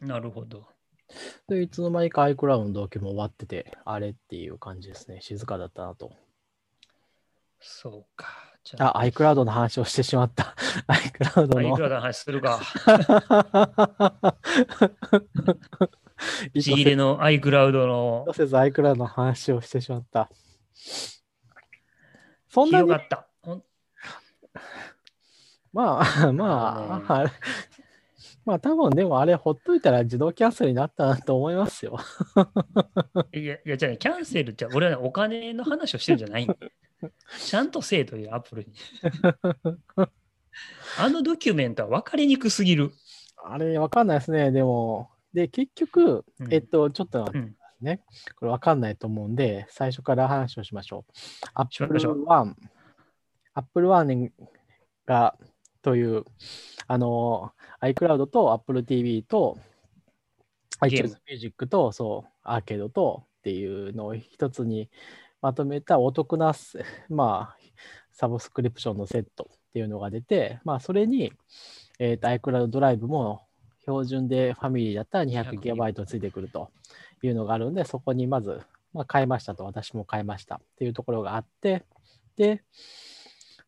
[0.00, 0.66] なるほど。
[1.46, 5.20] で、いつの間にか iCloud の同期も終わってて、あれっていう感じですね。
[5.20, 6.12] 静かだったなと。
[7.60, 8.55] そうか。
[8.78, 10.54] あ、iCloud の話をしてしまった。
[10.88, 11.76] iCloud の。
[11.76, 12.60] iCloud の話するか。
[16.58, 18.24] 仕入れの iCloud の。
[18.26, 20.30] どうせ iCloud の話をしてしまった。
[22.48, 22.88] そんなに？
[22.88, 23.28] よかった。
[25.72, 27.30] まあ、まあ、あれ。
[28.46, 31.98] まあ多分でもあれほっといたら自動キャンセルになったなと思いますよ。
[33.34, 36.46] いや、いやじゃあ、ね、キャンセルって俺は、ね、お金の話をしてるんじゃない
[37.44, 38.72] ちゃんとせえというアップルに。
[40.98, 42.92] あのドキュメントは分かりにくすぎる。
[43.36, 44.52] あれ、分かんないですね。
[44.52, 47.30] でも、で、結局、えっと、ちょっと
[47.80, 48.00] ね、
[48.36, 51.12] これ分かんないと思うんで、最初から話をしましょう。
[51.54, 52.56] Apple One、
[53.54, 54.32] Apple One
[55.04, 55.36] が、
[55.86, 56.24] という、
[56.88, 59.56] あの、iCloud と Apple TV と
[60.80, 64.90] iTunes Music と、そう、アーケードとっていうのを一つに
[65.40, 66.52] まとめたお得な、
[67.08, 67.56] まあ、
[68.10, 71.32] サブスクリプションのセットっていうのが出て、まあ、それに、
[72.00, 73.46] えーと、iCloud ドライブも
[73.82, 76.72] 標準でファミリーだったら 200GB ついてくると
[77.22, 78.60] いうのがあるんで、そこにまず、
[78.92, 81.84] まあ、買いましたと、私も買いましたっていうところがあって、
[82.34, 82.64] で、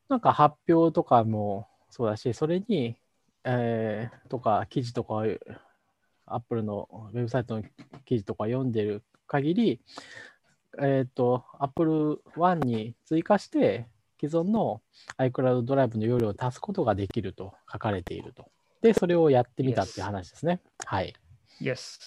[0.08, 1.68] なんか発表とかも
[1.98, 2.96] そうだし、それに、
[3.42, 5.24] えー、とか記事とか、
[6.26, 7.64] Apple のウェブサイトの
[8.04, 9.80] 記事とか読んでる限り、
[10.80, 13.88] えっ、ー、と、Apple One に追加して、
[14.20, 14.80] 既存の
[15.18, 18.48] iCloud ドライブの容量を足すことができると書かれていると。
[18.80, 20.60] で、それをやってみたっていう話ですね。
[20.78, 20.86] Yes.
[20.86, 21.14] はい。
[21.60, 21.98] Yes。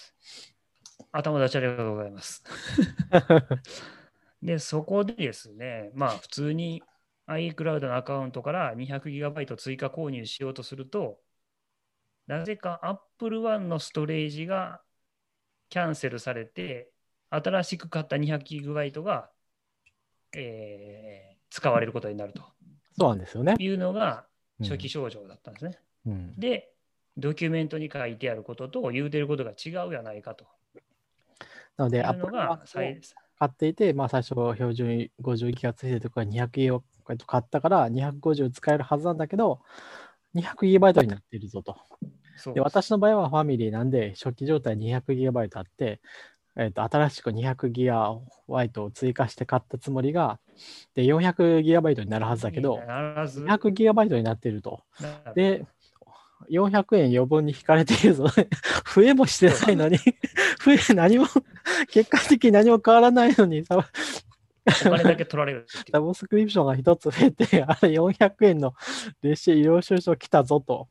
[1.10, 2.42] 頭出しありがとうございます。
[4.42, 6.82] で、そこでですね、まあ、普通に
[7.28, 11.18] iCloud のアカウントから 200GB 追加購入しようとすると、
[12.26, 14.80] なぜか Apple One のストレージが
[15.68, 16.90] キャンセルされて、
[17.30, 19.30] 新しく買った 200GB が、
[20.34, 22.42] えー、使われることになると。
[22.98, 23.54] そうなんですよね。
[23.58, 24.26] いうのが
[24.60, 25.78] 初期症状だったんですね。
[26.06, 26.72] うん、で、
[27.16, 30.46] ドキュメントに書いてあることと言うてることが違うやないかと。
[31.76, 32.62] なので、アップルが
[33.38, 39.60] 買っていて、まあ、最初標準50ギガついてるところ200ギガ買ったから250使えるはずなんだけど、
[40.34, 41.76] 200ギガバイトになっているぞと。
[42.54, 46.00] で私の場合はファミリーなんで、初期状態 200GB あって、
[46.56, 48.14] えっと新しく200ギガ
[48.48, 50.38] バイトを追加して買ったつもりが、
[50.94, 54.82] で、400ギガバイトになるはずだけど、ならず、200ギガバイトになってると。
[55.00, 55.64] なで、
[56.50, 58.26] 400円余分に引かれているぞ。
[58.94, 61.26] 増えもしてないのに、増え、何も、
[61.88, 63.64] 結果的に何も変わらないのに、
[64.66, 68.74] お金だけ取られるっていうサブスクリプションが一つ増えて、 あれ400円の
[69.20, 70.88] 列車領収書来たぞと、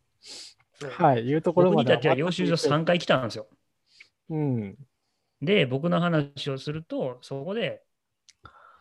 [0.98, 3.48] はい、いうところまでたちは領収書3回来たんですよ。
[4.30, 4.78] うん。
[5.42, 7.84] で、僕の話をすると、そこで、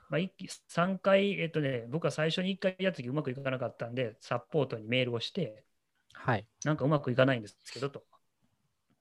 [0.09, 5.65] まあ、3回、えっとね、僕は最初に1回やった時うまくいかなかったんで、サポートにメールをして、
[6.13, 6.47] はい。
[6.65, 8.05] なんかうまくいかないんですけどと。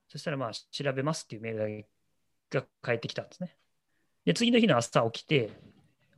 [0.08, 1.86] そしたら、まあ、調べますっていうメール
[2.49, 3.56] が返ってきたんですね。
[4.25, 5.49] で、次の日の朝起きて、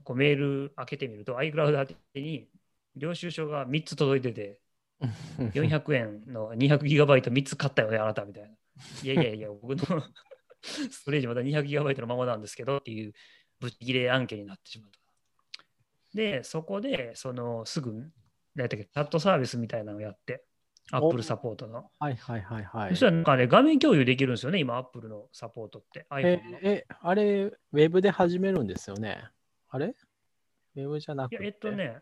[0.04, 2.48] こうメール開けてみると、iCloud 宛てに
[2.96, 4.60] 領収書が3つ届いてて、
[5.54, 8.50] 400円の 200GB3 つ買ったよね、あなたみたいな。
[9.04, 10.04] いやいやいや、 僕の
[10.62, 13.14] ストレージまだ 200GB のままなんですけどっていう
[13.60, 15.00] ぶち切れ案件になってしまった。
[16.14, 20.44] で、そこで、そのすぐ、何やったっけ、チャットサービスみたいなのをやって、
[20.92, 21.90] Apple サポートの。
[22.00, 23.00] はいはいはいはいそし。
[23.00, 26.06] たらなんかね、画面共有できるんですよね、今、Apple のサポートって。
[26.18, 26.34] え。
[26.34, 29.24] いえ、あれ、ウェブで始めるんですよね？
[29.72, 29.96] あれ？
[30.76, 31.46] ウェブじゃなくや、て。
[31.48, 31.98] えっとね、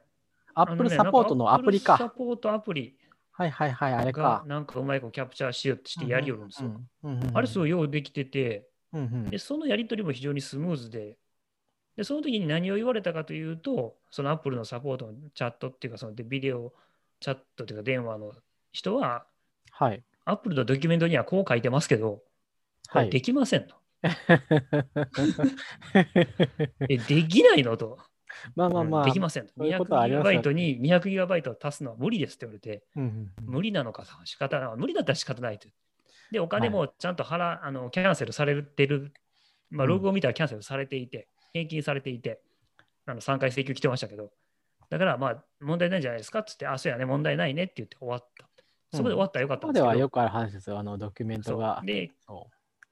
[0.54, 1.94] アップルサポートのアプリか。
[1.94, 2.98] Apple サポートアプリ
[3.32, 4.44] はいはいはい、あれがか。
[4.48, 6.72] なんかうまいことキャプチャーしようとしてやりよるんですよ。
[7.34, 11.16] あれすごいようできてて、うんうんで、そのやり取りも非常にスムーズで、
[11.96, 16.74] で、その時に何を言われたかというと、その Apple のサポートのチャットっていうか、そのでビデオ
[17.22, 18.34] チャットっていうか電話の
[18.74, 19.26] 人は、
[19.72, 20.04] はい。
[20.26, 22.22] Apple のドキュメントにはこう書いてますけど、
[22.92, 23.06] こはい。
[23.06, 23.76] れできませんと。
[26.90, 27.78] え、できないの？
[27.78, 27.98] と。
[28.56, 29.02] まあまあまあ。
[29.02, 29.54] うんできませんと。
[29.58, 34.78] そういうことはありますよね 200GB に 200GB を足すのは無理ですって言われて、うんうんうん無理なのか仕方ない。
[34.78, 35.68] 無理だったら仕方ないと。
[36.32, 39.14] で、お金もちゃんと払、あのキャンセルされてる、
[39.70, 42.40] まあ、うんログを見たらキャンセルされていて、返金されていて、
[43.06, 44.32] あの3回請求来てましたけど、
[44.90, 48.48] だからまあ問題ないんじゃないですかって言って、あ、そうやね、問題ないねって言って終わった。
[48.92, 50.80] そこで終わったらよかったんでけど、ですはよくある話ですよ。
[50.80, 51.82] あのドキュメントが。
[51.86, 52.12] で、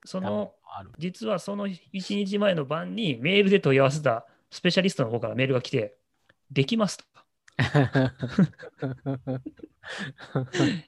[0.07, 0.53] その。
[0.97, 5.97] 実はその1日前の晩にメールで問い合わせたスペシャリストの方からメールが来て、
[6.49, 7.05] できますと。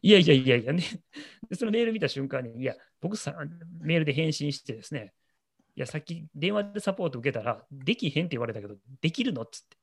[0.02, 0.84] いやいやいやいやね。
[1.50, 3.36] でそのメール見た瞬間に、いや、僕さ、
[3.82, 5.14] メールで返信してですね、
[5.76, 9.78] いや、さっき電話でサポート受けたら、できへんって言われたけど、できるのっつって。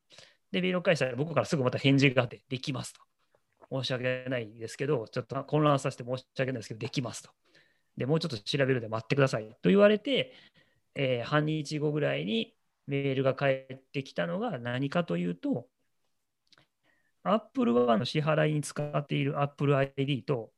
[0.52, 3.00] で、メールを返したら、僕からすぐまた返事があって、できますと。
[3.70, 7.30] 申し訳ないですけど、ちょっと混乱させて申し訳ないですけど、できますと。
[7.96, 10.32] で、もうちょっと調べるで待ってくださいと言われて、
[10.94, 12.54] えー半日後ぐらいに
[12.86, 15.68] メールが返ってきたのが何かというと、
[17.22, 20.52] Apple One の支払いに使っている Apple ID と、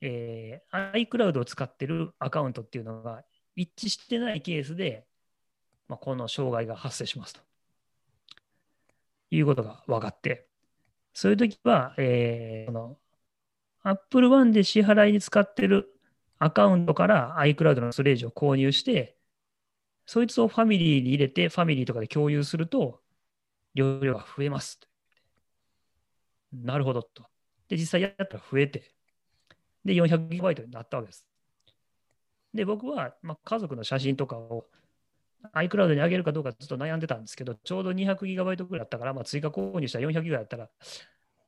[0.00, 3.24] えー iCloud を使っているアカウントっていうのが
[3.56, 5.06] 一致してないケースで、
[5.88, 7.40] まあ、この障害が発生しますと。
[9.30, 10.46] いうことが分かって、
[11.14, 12.98] そういう時は、えーこの
[13.84, 15.92] Apple One で支払いに使っている
[16.44, 19.16] アカウントから iCloud のストレージを購入して、
[20.06, 23.00] そいつをファミリーに入れて、ファミリーとかで共有すると、
[23.74, 24.80] 容量が増えます。
[26.52, 27.28] なるほどと。
[27.68, 28.92] で、実際やったら増えて、
[29.84, 31.24] で、400GB になったわけです。
[32.52, 34.66] で、僕は、まあ、家族の写真とかを
[35.54, 40.68] iCloud に上げるかどうかずっと悩んでたんですけど、ちょうど 200GB ぐらいだったから、まあ、追加購入したら 400GB だったら、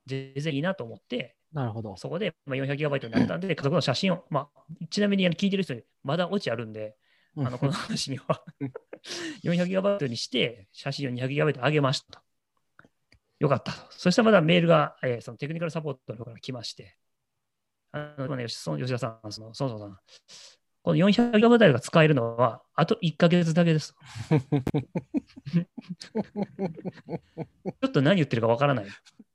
[0.07, 1.97] 全然いいなと思って、なるほど。
[1.97, 6.97] そこで、まあ、400GB になったんで、家族の写真を、まあ、ちなみに聞いてる人にまだオチあるんで、
[7.37, 8.43] あのこの話には
[9.43, 12.25] 400GB にして写真を 200GB 上げましたと。
[13.39, 13.79] よかったと。
[13.91, 16.97] そしたらまだメールが、えーそのテクニカルサポートの方から来まして、
[17.93, 19.99] あの、ね、吉吉田さん、その、そのさん、
[20.83, 23.95] この 400GB が使えるのはあと1ヶ月だけです。
[24.35, 28.87] ちょっと何言ってるかわからない。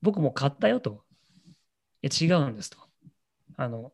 [0.01, 1.03] 僕も買ったよと。
[2.01, 2.77] いや、違うんですと。
[3.57, 3.93] あの、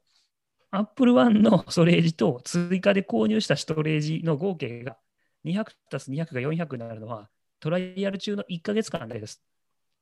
[0.72, 4.98] Apple One のストレージと追加で購入したストレージの合計が
[5.46, 9.42] 200たす200が400になるのはトライアル中の1ヶ月間だけです。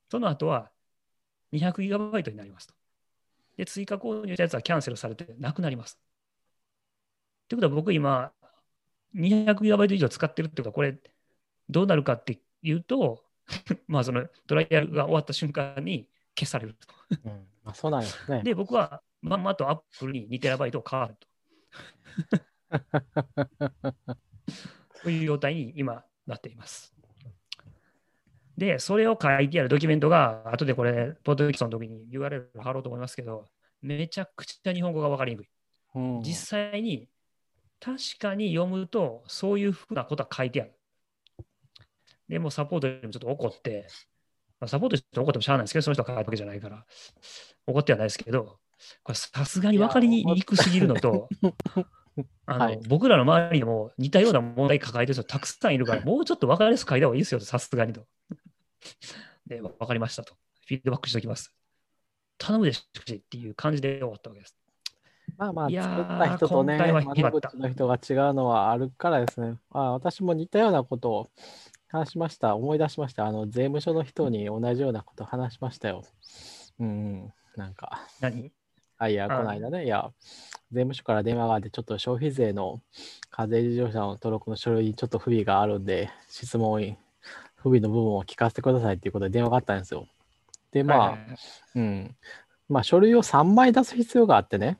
[0.10, 0.72] その後は
[1.54, 2.74] 200GB になりますと。
[3.58, 6.00] で、追加購入したやつはキャンセルされてなくなります。
[7.48, 8.32] ということは僕今
[9.16, 10.98] 200GB 以上使ってるってことはこれ
[11.70, 13.24] どうなるかっていうと、
[13.88, 16.88] まあそのトライアルが終わった瞬間に消されると。
[17.26, 17.32] うん
[17.63, 18.43] まあ、そうなんですね。
[18.43, 21.28] で、僕はまんまと Apple に 2TB を買わると。
[25.04, 26.93] という状態に今なっています。
[28.58, 33.50] で、それを書いてあるドキュメントが、後でこれ、ポッドキャストの時に URL 貼ろうと思いますけど、
[33.82, 35.48] めちゃくちゃ日本語が分かりにくい。
[35.96, 37.08] うん実際に
[37.80, 40.74] 確かに読むと、そういうふうなことは書いてある。
[42.30, 43.88] でもサポートにもちょっと怒って、
[44.63, 46.86] まあ、サポートして怒ってもしゃあないですけど、その人が書いたわけじゃないから、
[47.67, 48.60] 怒ってはないですけど、
[49.04, 51.28] これさすがに分かりにくすぎるのと、
[52.45, 58.06] あのはい僕らの周りにも似たような問題抱えてる人たくさんいるから、もうちょっと分かりやすく書いた方がいいですよと、さすがにと。
[59.47, 60.36] で、分かりましたと。
[60.65, 61.54] フィードバックしておきます。
[62.38, 64.58] 頼むでしっていう感じで終わったわけです。
[65.38, 69.58] まあまあ、作った人とね、今回は決まった窓口の人が違うのはあるからですね。
[69.71, 71.30] あ私も似たようなことを
[71.94, 72.56] 話しました。
[72.56, 73.28] 思い出しました。
[73.28, 76.04] あの、税務署の人に同じようなことを話しましたよ。
[76.80, 76.92] うんう
[77.28, 78.08] ん、なんか。
[78.20, 78.52] 何？
[78.98, 80.12] あ、いや、あこの間ね、いや、
[80.72, 82.82] 税務署から電話があって、ちょっと消費税の
[83.30, 86.98] 課税事業者の登録の書類にちょっと不備があるんで、質問に
[87.58, 90.08] 不備の部分を聞かせてくださいっていうことで電話があったんですよ。
[90.72, 91.20] で、まあ、はい
[91.76, 92.16] うん。
[92.70, 94.80] まあ、書類を3枚出す必要があってね。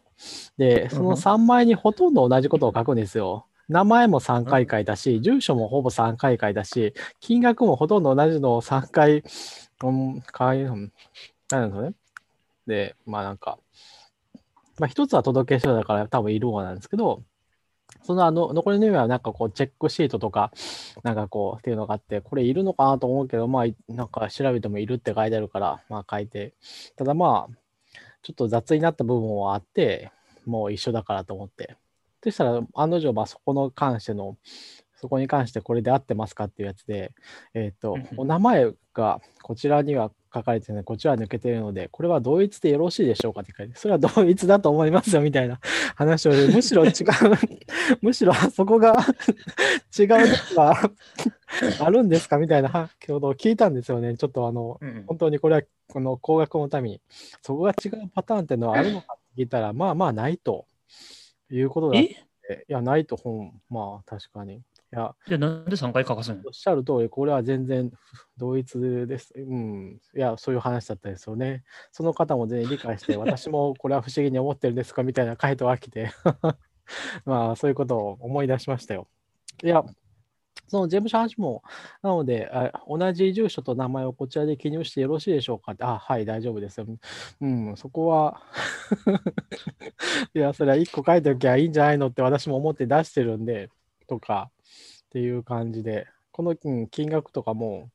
[0.58, 3.46] で、そのうんうん3枚にほとんど同じことを書くんですよ。
[3.70, 9.24] 名前も3回書いたし、住所もほぼ3回書いたし、金額もほとんど同じのを3回、
[9.84, 10.92] うん、書いうん
[11.50, 11.94] なんですよね。
[12.68, 13.58] で、まあなんか、
[14.80, 17.24] まあ一つは届け書だから多分いるわなんですけど、
[18.02, 20.52] そのあの残りの2枚はなんかこうチェックシートとか、
[21.04, 26.54] なんかこうっていうのがあって、これいるのかなと思うけど、まあいなんか調べてもいるって書いてあるから、まあ書いて、
[26.98, 27.56] ただまあ、
[28.24, 30.12] ちょっと雑になった部分はあって、
[30.46, 31.78] もう一緒だからと思って。
[32.24, 34.38] そしたら、案の定、まあそこの関しての、
[34.96, 37.12] そこに関してこれで合ってますかっていうやつで、
[37.54, 45.60] えっ、とうんうん、お名前がこちらには書かれてるので、こちらは抜けてるので、これは同一でよろしいでしょうかって書いて、それは同一だと思いますよみたいな
[45.96, 46.94] 話を、むしろ違う、
[48.02, 48.94] むしろあそこが
[49.98, 50.90] 違うのが
[51.80, 54.16] あるんですかみたいなことを聞いたんですよね。
[54.16, 55.04] ちょっとあの、うん。
[55.08, 57.02] 本当にこれはこの高額のために、
[57.42, 60.66] そこが違うパターンっていうのはあるのかって聞いたら、まあまあないと
[61.56, 62.08] いうことだっえ？
[62.08, 64.56] て、いや、ないと本、まあ確かに。
[64.56, 64.62] い
[64.92, 66.42] や、じゃあなんで3回書かすの？
[66.46, 67.92] おっしゃる通り、これは全然
[68.38, 69.34] 同一です。
[69.36, 70.00] うん。
[70.16, 71.64] いや、そういう話だったですよね。
[71.92, 75.04] その方も全然理解して、私もこれは不思議に思ってるんですか？
[75.04, 76.12] みたいな回答が来て、
[77.26, 79.08] まあ、そういうことを思い出しましたよ。
[79.64, 79.84] いや、
[80.74, 81.62] その税務署話も、
[82.02, 85.74] なのであ、同じ住所と名前をこちらで記入してよろしいでしょうか？
[85.74, 86.88] って、あ、はい、大丈夫ですよ。
[87.42, 88.42] うん、そこは、
[90.34, 93.70] いや、それは1個書いておきゃいいんじゃないのって私も思って出してるんで、
[94.08, 94.50] とか、
[95.06, 97.92] っていう感じで、この金額とかも、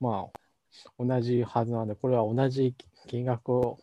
[0.00, 2.74] まあ、同じはずなんで、これは同じ
[3.08, 3.78] 金額を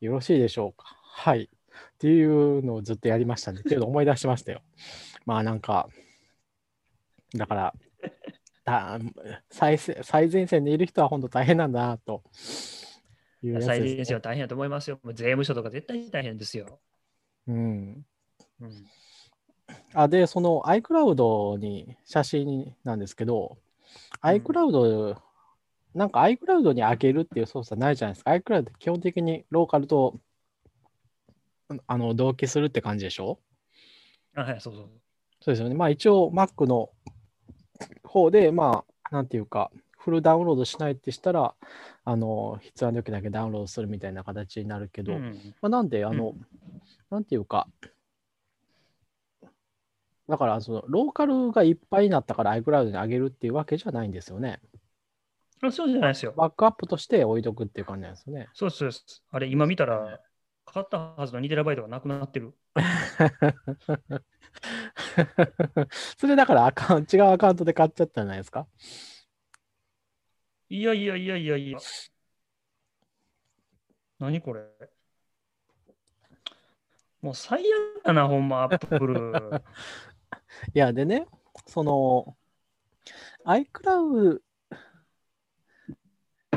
[0.00, 0.84] よろしいでしょうか？
[1.02, 1.50] はい。
[1.50, 3.58] っていうのをずっとやりましたね。
[3.58, 4.62] っていうのを思い出しましたよ。
[5.24, 5.88] まあなんか、
[7.36, 7.74] だから、
[8.64, 8.98] だ
[9.50, 12.22] 最せ最前線にいる人は本当大変なんだなと
[13.42, 14.98] いうやつ最前線は大変だと思いますよ。
[15.02, 16.80] もう税務署とか絶対大変ですよ。
[17.46, 18.04] うん。
[18.60, 18.72] うん、
[19.94, 23.58] あ、で、その iCloud に写真なんですけど、うん
[24.22, 25.16] iCloud、
[25.94, 28.32] なんか iCloud に上げるっていう操作ないじゃないですか。
[28.32, 30.18] iCloud って基本的にローカルと
[31.86, 33.38] あの同期するって感じでしょ？
[34.34, 34.90] あはい、そうそう。
[35.40, 35.74] そうですよね。
[35.74, 36.90] まあ一応 Mac の
[38.04, 41.54] 方で、まあ、なんていうか、フルダウンロードしないってしたら、
[42.04, 46.46] あの、必要な時だけダウンロードするみたいな形になるけど、うんまあ、なんで、あの、うん
[47.10, 47.68] なんていうか、
[50.28, 54.60] だから、その、ローカルがいっぱいになったから iCloud に上げるっていうわけじゃないんですよね。
[55.62, 56.34] あそうじゃないですよ。
[56.36, 58.48] バックアップとして置いとくっていう感じなんですよね。
[58.52, 59.24] そうですそうです。
[59.30, 60.20] あれ、今見たら、
[60.66, 62.54] 買ったはずの 2TB がなくなってる。
[66.18, 68.66] それだからアカウント、違うアカウントで買っちゃったんじゃないですか？
[70.68, 71.78] いやいやいやいやいや。
[74.18, 74.62] 何これ？
[77.22, 79.62] もう最悪だな、ほんま、アップル。
[80.74, 81.26] いや、でね、
[81.66, 82.36] その、
[83.44, 84.40] iCloud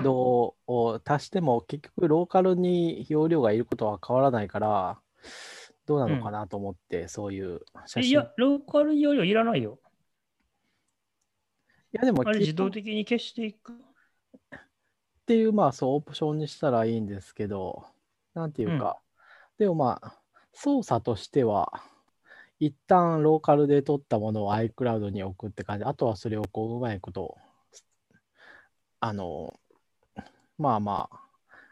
[0.07, 0.55] を
[1.05, 4.99] 足しても結局ローカルに容量がいることは変わらないから、
[5.85, 8.09] どうなのかなと思って、そういう写真。
[8.09, 9.79] いや、ローカル容量いらないよ。
[11.91, 13.73] いやでもあれ自動的に消していく。
[15.25, 17.85] ていう、まあそうオプションにしたらいいんですけど、
[18.33, 18.99] なんていうか、
[19.57, 20.19] でもまあ、
[20.53, 21.83] 操作としては、
[22.59, 27.37] 一旦ローカルで取ったものを iCloud に置くって感じ、あとはそれをこう、うまいこと、
[28.99, 29.59] あの、
[30.59, 31.09] まあま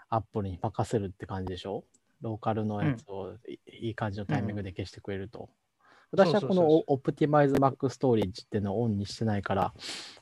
[0.10, 1.84] あ、アップルに任せるって感じでしょ？
[2.22, 5.50] ローカルのやつをいいい感じのタイミングで消してくれると。
[6.12, 9.74] 私はこのオオプティマイズ Mac ストーリージっていうのをオンにしてないから、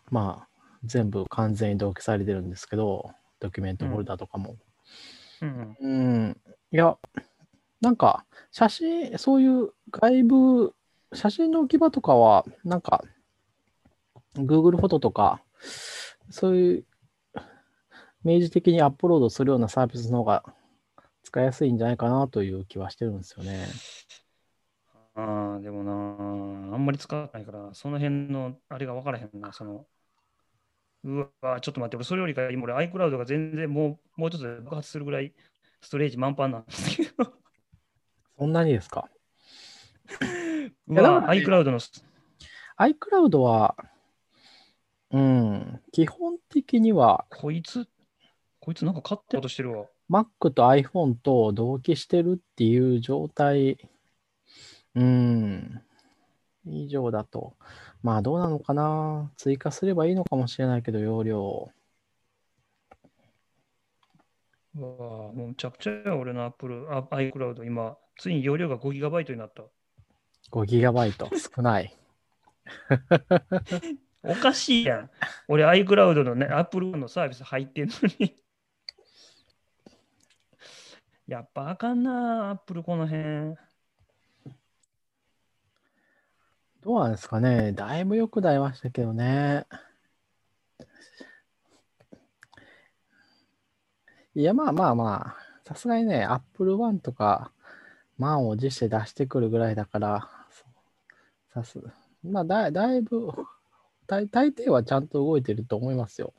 [0.09, 0.47] まあ、
[0.84, 4.57] 全部完全に同期されてるんですけど、ドキュメントフォルダとかも。
[5.41, 5.78] うん。
[5.80, 6.38] うん、
[6.72, 6.97] いや、
[7.82, 10.76] なんか、写真、そういう外部
[11.13, 13.03] 写真の置き場とかは、なんか、
[14.36, 15.41] Google フォトとか、
[16.32, 16.86] そういう、
[18.26, 20.43] 明示的にアップロードするようなサービスの方が
[21.23, 23.67] 使いやすいんじゃないかなという気はしてるんですよね。
[25.13, 29.86] ああ、でもな、あんまり使わないから、その辺のあれが分からへんな、その。
[31.03, 35.34] うわ、ちょっと待って、俺、それよりか今、俺、iCloud が全然もう、もうちょっとで爆発するぐらい、
[35.82, 37.32] ストレージ満帆なんですけど。
[38.39, 39.07] そんなにですか？
[40.88, 41.80] うわ、iCloud の。
[42.78, 43.76] iCloud は、
[45.11, 47.88] うん、基本的にはこいつ、
[48.66, 49.86] こいつなんか勝ってることしてるわ。
[50.09, 53.78] Mac と iPhone と同期してるっていう状態、
[54.95, 55.84] うん、
[56.66, 57.53] 以上だと、
[58.01, 59.32] まあどうなのかな。
[59.38, 61.70] 追加すればいいのかもしれないけど、容量を。
[64.76, 69.61] うわもうむちゃくちゃや、俺の Apple、あ iCloud、今、ついに容量が 5GB になった。
[70.49, 71.95] 5GB 少ない。
[74.24, 75.09] おかしいやん。
[75.47, 78.36] 俺 iCloud のね、Apple のサービス入ってんのに。
[81.28, 83.55] やっぱあかんな、Apple この辺。
[86.82, 87.71] どうなんですかね。
[87.71, 89.65] だいぶ良くなりましたけどね。
[94.36, 97.51] いや、まあまあまあ、さすがにね、Apple One とか、
[98.17, 100.30] 満を持して出してくるぐらいだから、
[101.53, 101.80] さす、
[102.23, 103.32] まあだ、だいぶ、
[104.05, 106.34] 大大抵はちゃんと動いてると思いますよ。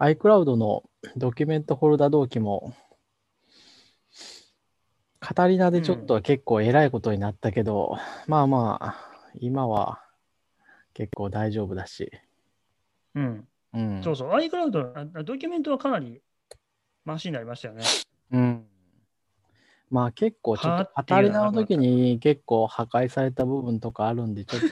[0.00, 0.82] iCloud の
[1.16, 2.74] ドキュメントフォルダ同期も、
[5.20, 7.96] カタリナでちょっと結構えらいことになったけど、
[8.26, 8.96] まあまあ、
[9.34, 10.02] 今は
[10.94, 12.10] 結構大丈夫だし。
[13.14, 13.48] うん。
[13.74, 14.02] うん。
[14.02, 16.20] そうそう、iCloud ドキュメントはかなり
[17.04, 17.84] マシになりましたよね。
[18.32, 18.66] うん。
[19.90, 24.66] まあ結構ちょっとカタリナの時に結構破壊された部分とかあるんで、ちょっと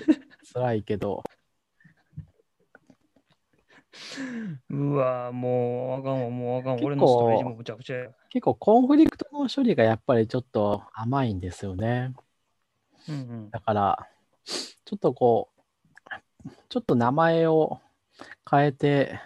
[0.52, 1.22] 辛いけど、
[4.70, 8.10] うわもうあかんわ、もうあかん俺のストレージもむちゃくちゃや。
[8.30, 12.12] 結構コンフリクトの処理がやっぱりちょっと甘いんですよね。
[13.08, 13.50] うんうん。
[13.50, 14.08] だから、
[14.44, 15.50] ちょっとこ
[16.44, 17.80] う、ちょっと名前を
[18.50, 19.20] 変えて、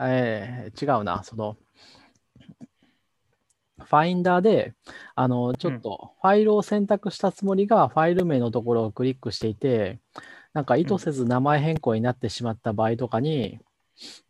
[0.00, 1.56] えー違うな、その、
[3.78, 4.74] ファインダーで、
[5.14, 10.00] あの、ちょっとファイルを選択したつもりが、ファイル名のところをクリックしていて、
[10.54, 13.60] なんか意図せず名前変更になってしまった場合とかに、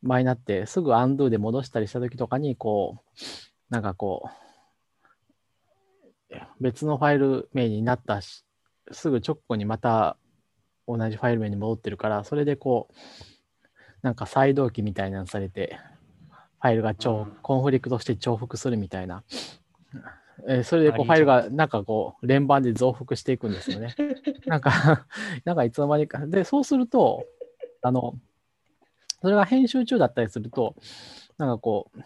[0.03, 3.21] 場合になって、すぐ undo で戻したりしたときとかに、こう、
[3.71, 4.31] なんかこ
[6.31, 8.45] う、別のファイル名になったし、
[8.93, 10.17] すぐ直後にまた
[10.87, 12.95] 同じファイル名に戻ってるから、それでこう、
[14.03, 15.79] なんか再同期みたいなのされて、
[16.61, 19.25] ファイルが重、うんコンフリクトして重複するみたいな。
[20.49, 23.95] えーそれでこうあファイルがなんかこう連番で増幅していくんですよね。
[24.47, 25.07] なんか、
[25.45, 26.27] なんかいつの間にか。
[26.27, 27.25] で、そうすると、
[27.83, 28.15] あの、
[29.27, 30.77] それが編集中だったりすると、
[31.37, 32.01] なんかこう、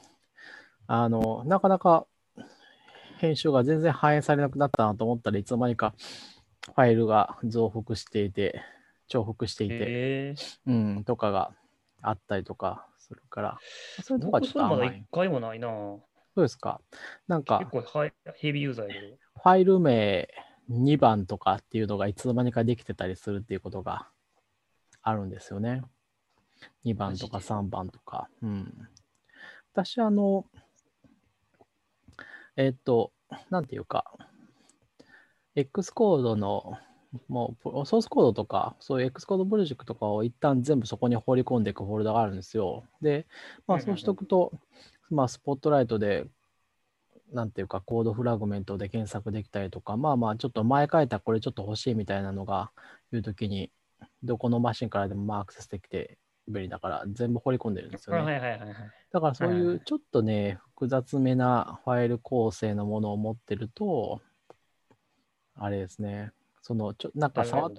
[0.86, 2.06] あの、なかなか
[3.18, 5.92] 編集が全然反映されなくなったなと思ったらいつの間にか
[6.64, 8.62] ファイルが増幅していて、
[9.08, 11.52] 重複していて、えー、うん、とかが
[12.00, 13.58] あったりとかするから、
[14.02, 15.06] それとか僕ちょっと甘い一。
[15.12, 15.68] 回もないな。
[15.68, 16.02] そ
[16.36, 16.80] うですか。
[17.28, 19.16] なんか結、構ヘビーユーザーやけど。
[19.34, 20.26] ファイル名
[20.70, 24.08] 2番とかっていうのがいつの間にかできてたりするっていうことが
[25.02, 25.82] あるんですよね。
[26.84, 28.28] 2番とかマジで3番とか。
[28.42, 28.88] うん。
[29.72, 30.46] 私、あの、
[32.56, 33.12] えっと、
[33.50, 34.04] なんていうか、
[35.54, 36.78] X コードの、
[37.28, 42.84] もう、ソースコードとか、そういう X コードプロジェクトとかを一旦全部そこに放り込んでいくフォルダがあるんですよ。
[43.00, 43.26] で、
[43.66, 44.52] まあ、そうしとくと、
[45.10, 46.26] まあ、スポットライトで
[47.32, 52.70] なんていうか、コードフラグメントで検索できたりとか、まあまあ、ちょっと前書いたこれちょっと欲しいみたいなのが
[53.12, 53.70] いうときに、
[54.22, 56.18] どこのマシンからでもまあアクセスできて
[56.50, 58.22] 便利だから、全部放り込んでるんですよね。
[58.22, 58.74] はいはいはいはい。
[59.12, 64.20] だからそうはいうちょっとね、複雑めなファイル構成のものを持ってると、
[65.56, 66.32] あれですね、
[66.62, 67.72] その、ちょなんか触っ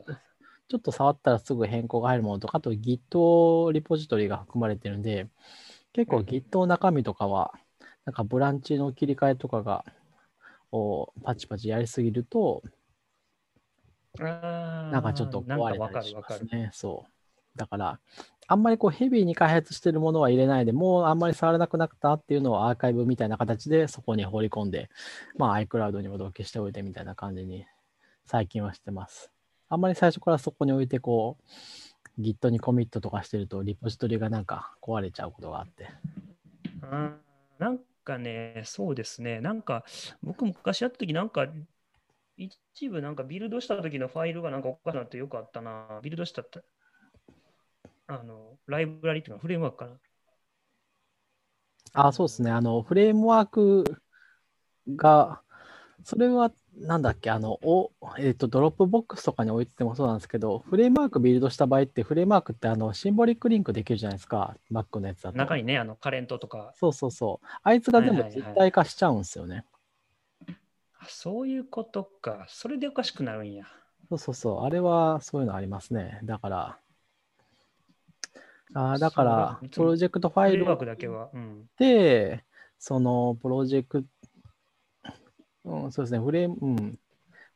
[0.72, 5.28] ちょっと触ったらすぐ変更が入るものとか、あと Git リポジトリが含まれてるんで、
[5.94, 7.54] 結構うん Git の中身とかは、
[8.06, 9.84] なんかブランチの切り替えとかが、
[10.72, 12.64] をパチパチやりすぎると、
[14.18, 16.30] なんかちょっと壊れわたりしま。
[16.30, 16.70] すね。
[16.74, 17.58] そう。
[17.58, 18.00] だから、
[18.52, 24.89] あんまりこうヘビーに開発してるものは入れないで、もうあんまり触らなくなったっていうのをアーカイブみたいな形でそこに放り込んで、
[25.38, 27.66] まあ iCloud にも同期しておいてみたいな感じに
[28.26, 29.32] 最近はしてます。
[29.70, 31.38] あんまり最初からそこに置いてこ
[32.20, 35.88] う、Git にコミットとかしてると、リポジトリがなんか壊れちゃうことがあって。
[36.82, 39.39] あーなんかね、そうですね。
[39.39, 39.86] なんか、
[40.22, 41.47] 僕昔やった時なんか、
[42.36, 46.02] 一部なんかビルドした時のファイルがなんかおかしなってよくあったな。
[46.04, 46.60] ビルドしたって、
[48.14, 49.97] あの、ライブラリっていうのはフレームワークかな。
[51.93, 52.51] あ、そうですね。
[52.51, 53.84] あの、フレームワーク
[54.95, 55.41] が、
[56.03, 65.38] それは、なんだっけ、あの、お、えっと、 Dropbox とかに置いててもそうなんですけど、フレームワークビルドした場合って、フレームワークって、あの、シンボリックリンクできるじゃないですか、Mac のやつだと。
[65.38, 66.74] 中にね、あの、カレントとか。
[66.76, 67.47] そうそうそう。
[67.64, 69.66] あいつが全部はいはいはい実体化しちゃうんですよね。
[70.99, 72.45] あそういうことか。
[72.47, 73.66] それでおかしくなるんや。
[74.09, 74.64] そうそうそう。
[74.64, 76.20] あれはそういうのありますね。
[76.24, 76.78] だから、
[78.74, 81.30] あーだからプロジェクトファイルだけは。
[81.34, 81.70] うん。
[81.78, 82.44] で、
[82.80, 84.06] そのプロジェク
[85.64, 87.00] ト、うん、そうですね、フレーム、うん、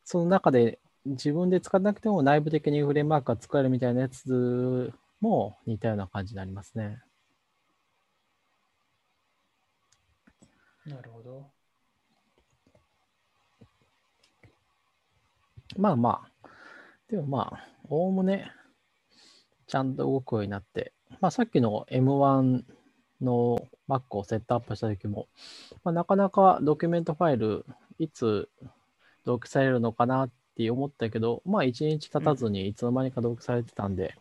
[0.04, 7.00] その中で自分で使わなくても内部的にフレームワークが使えるみたいなやつも似たような感じになりますね。
[10.86, 11.50] なるほど。
[15.76, 16.48] まあまあ、
[17.08, 18.52] でもまあ、おおむね、
[19.66, 22.62] ちゃんと動くようになって、まあさっきの M1
[23.20, 23.58] の
[23.88, 25.28] Mac をセットアップした時も、
[25.84, 27.64] まあ、なかなかドキュメントファイル、
[27.98, 28.48] いつ
[29.24, 34.14] 同期されるのかなって思ったけど、まあ一日経たずにいつの間にか同期されてたんで、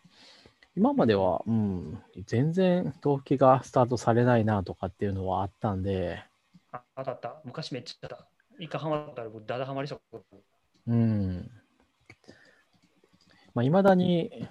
[0.77, 6.23] 今までは、うん、全然同期がスタートされないなとかっていうのはあったんで、
[6.71, 7.41] あ、当たった。
[7.45, 8.27] 昔めっちゃった。
[8.59, 10.37] 一回ハマったら僕、ダダハマりしたこと。
[10.87, 11.49] うん。
[13.53, 14.47] まあ、未だに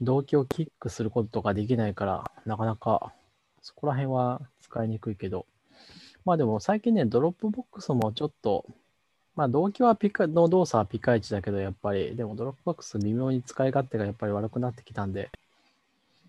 [0.00, 3.12] 同期をキックすることとかできないから、なかなか
[3.62, 5.46] そこら辺は使いにくいけど、
[6.24, 8.66] まあでも最近ね、 Dropbox もちょっと、
[9.34, 15.30] まあ同期はピカの動作はピカイチだけど、やっぱり、でも Dropbox 微妙に使い勝手がやっぱり悪くなってきたんで、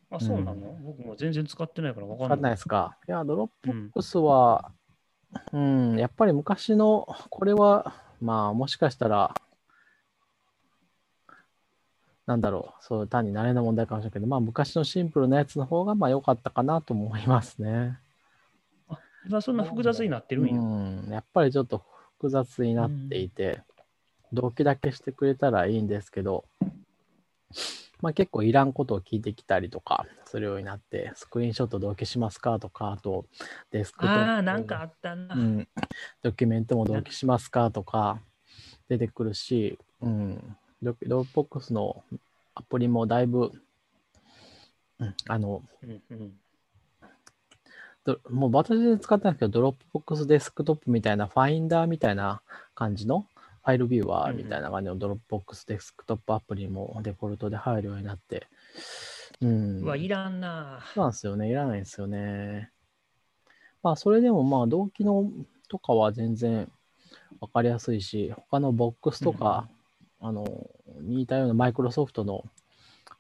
[0.10, 2.30] あ、そうなの、僕も全然使ってないから分かんない。
[2.30, 2.98] わかんないですか。
[3.08, 4.72] いや、 Dropbox は、
[5.52, 9.36] うん、やっぱり昔の、これは、まあもしかしたら、
[12.28, 17.98] なんだろう、そう、単に慣れの問題かもしれないけど、まあ昔のシンプルなやつの方がまあ良かったかなと思いますね。
[19.26, 20.60] 今そんな複雑になってるんや。
[20.60, 21.84] うん、やっぱりちょっと
[22.18, 23.62] 複雑になっていて、
[24.34, 26.44] 同期だけしてくれたらいいんですけど、
[28.02, 33.26] まあ結構いらんことを聞いてきたりとかするようになって、スクリーンショット同期しますかとか、あと
[33.72, 35.34] デスクトップああ、なんかあったな。
[35.34, 35.68] うん、
[36.22, 38.20] ドキュメントも同期しますかとか
[38.90, 42.04] 出てくるし、うん、ド Dropbox の
[42.56, 43.52] アプリもだいぶ、
[45.00, 46.34] うん、あの、うんうん
[48.08, 52.42] どもう私で使ったんですけど、 Dropbox デスクトップみたいな、ファインダーみたいな
[52.74, 53.28] 感じの、
[53.66, 58.48] ファイルビューワーみたいな感じの Dropbox デスクトップアプリもデフォルトで入るようになって、
[59.42, 59.82] うん。
[59.82, 60.80] うわ、いらんな。
[60.94, 61.50] そうなんですよね。
[61.50, 62.72] いらないんですよね。
[63.84, 65.30] まあ、それでもまあ、同期の
[65.68, 66.72] とかは全然
[67.42, 69.68] わかりやすいし、他のボックスとか、
[70.20, 70.70] あの、
[71.02, 72.44] 似たようなマイクロソフトの、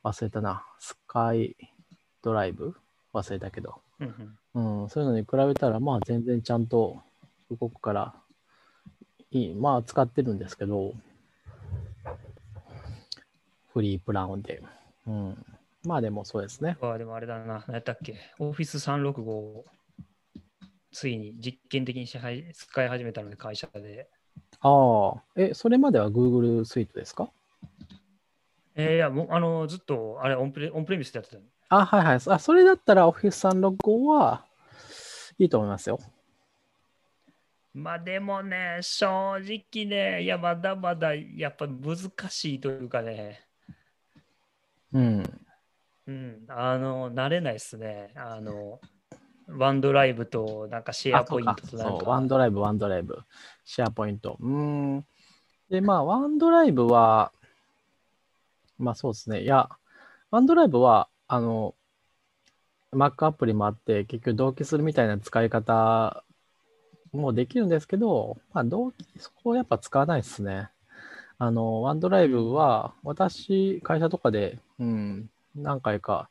[0.03, 1.55] 忘れたな、スカイ
[2.21, 2.75] ドライブ？
[3.13, 7.01] 忘れたけど、うんうんうん、そういうのに比べたら、まあ、全然ちゃんと
[7.49, 8.15] 動くから、
[9.31, 10.93] いい、まあ、使ってるんですけど、
[13.73, 14.61] フリープランで。
[15.07, 15.45] うん。
[15.83, 16.77] まあ、でもそうですね。
[16.81, 17.63] ああ、でもあれだな。
[17.67, 18.15] 何やったっけ？
[18.39, 19.65] オフィス365を
[20.91, 24.09] ついに実験的に支配使い始めたので、会社で。
[24.61, 27.29] ああ、え、それまでは Google スイートですか？
[28.75, 31.43] えー、いや、もう、あの、ずっと、あれ、オンプレオンプレミスでやってたの。
[31.69, 32.19] あ、はいはい。
[32.27, 34.45] あ、それだったら Office 365は
[35.37, 35.99] いいと思いますよ。
[37.73, 41.97] まあでもね、正直ね、いや、まだまだやっぱ難
[42.29, 43.41] しいというかね、
[44.91, 45.23] うん。
[46.07, 48.11] うん、あの、慣れないですね。
[48.15, 48.79] あの、
[49.47, 51.67] ワンドライブとなんかシェア、ポイント。
[51.67, 53.19] となんそう、か、ワンドライブ、ワンドライブ。
[53.63, 54.37] シェアポイント。
[54.39, 55.05] うん。
[55.69, 57.31] で、まあ、ワンドライブは、
[58.77, 59.41] まあそうですね。
[59.41, 59.69] いや、
[60.31, 61.75] ワンドライブは、あの、
[62.93, 66.23] Mac アプリもあって、結局同期するみたいな使い方
[67.11, 70.69] もできるんですけど、まあ同期、そこをやっぱ使わないですね。
[71.39, 76.29] あの、ワンドライブは、私、会社とかで、うん、何回か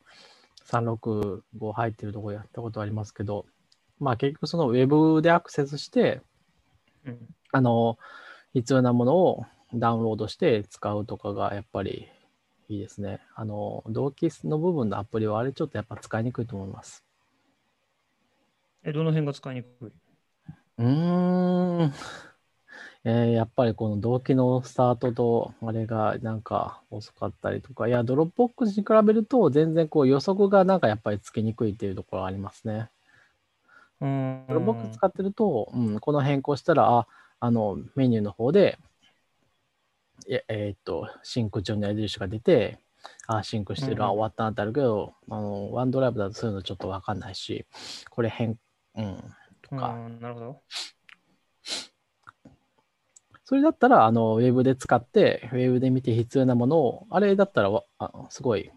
[0.67, 3.45] 365入ってるとこやったことありますけど、
[3.99, 6.21] まあ結局そのウェブでアクセスして、
[7.05, 7.17] うん、
[7.53, 7.97] あの、
[8.53, 12.07] 必要なものをダウンロードして使うとかがやっぱり
[12.69, 13.21] いいですね。
[13.35, 17.03] あの、同期の部分のアプリはあれちょっとやっぱ使いにくいと思います。
[18.83, 19.91] え、どの辺が使いにくい？
[20.79, 21.93] うーん。
[23.09, 32.89] えーやっぱりこの同期のスタートと、あれがなんか遅かったりとか、いや、 Dropbox に比べると全然こう予測がなんかやっぱりつきにくいっていうところがありますね。
[34.01, 37.07] うん Dropbox 使ってると、うん、この変更したら、あ、
[37.39, 38.77] あの、メニューの方で、
[40.27, 42.77] ええーっと、シンク中の矢印が出て、
[43.25, 47.65] あ、シンクしてる、あ、うん終わったなってあるけど、あの、 OneDrive だとそういうのちょっとわかんないし、
[48.09, 48.59] これ変、
[48.95, 49.23] うん、
[49.61, 50.61] とか、うん、なるほど。
[53.47, 58.73] それだったら、あの、ウェブで使って、ウェブで見て必要なものを、あれだったらわ、あすごい、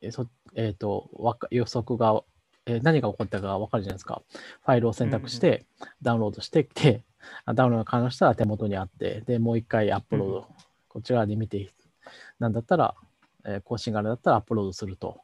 [0.00, 1.10] えそえっ、と、
[1.50, 2.22] 予測が、
[2.64, 4.22] えー何が起こったかわかるじゃないですか。
[4.64, 5.66] ファイルを選択して、
[6.00, 7.02] ダウンロードしてきて、
[7.44, 10.44] あダウンロードが完了したら手元にあって、で、もう一回アップロード、うん
[10.86, 11.72] こちらで見て、
[12.38, 12.94] なんだったら、
[13.44, 15.22] えー更新があれだったらアップロードすると、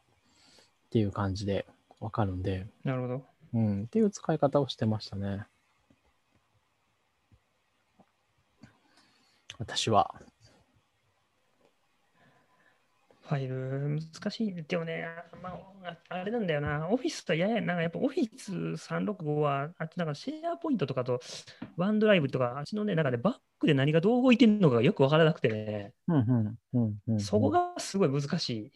[0.87, 1.65] っていう感じで
[2.01, 3.25] わかるんで、なるほど。
[3.53, 5.45] うん、っていう使い方をしてましたね。
[9.57, 10.21] 私は。
[13.29, 14.63] ファイル難しい。
[14.63, 15.05] でもね、
[15.43, 16.89] まあ、ああれなんだよな。
[16.89, 21.19] オフィスとやや、なんかやっぱオフィス365は、あっちなんかシェアポイントとかと
[21.77, 28.71] ワンドライブとか、あっちのね、なんかね、バックで何がどう動いてるのかよくわからなくてね、うんうんうんうんそこがすごい難しい。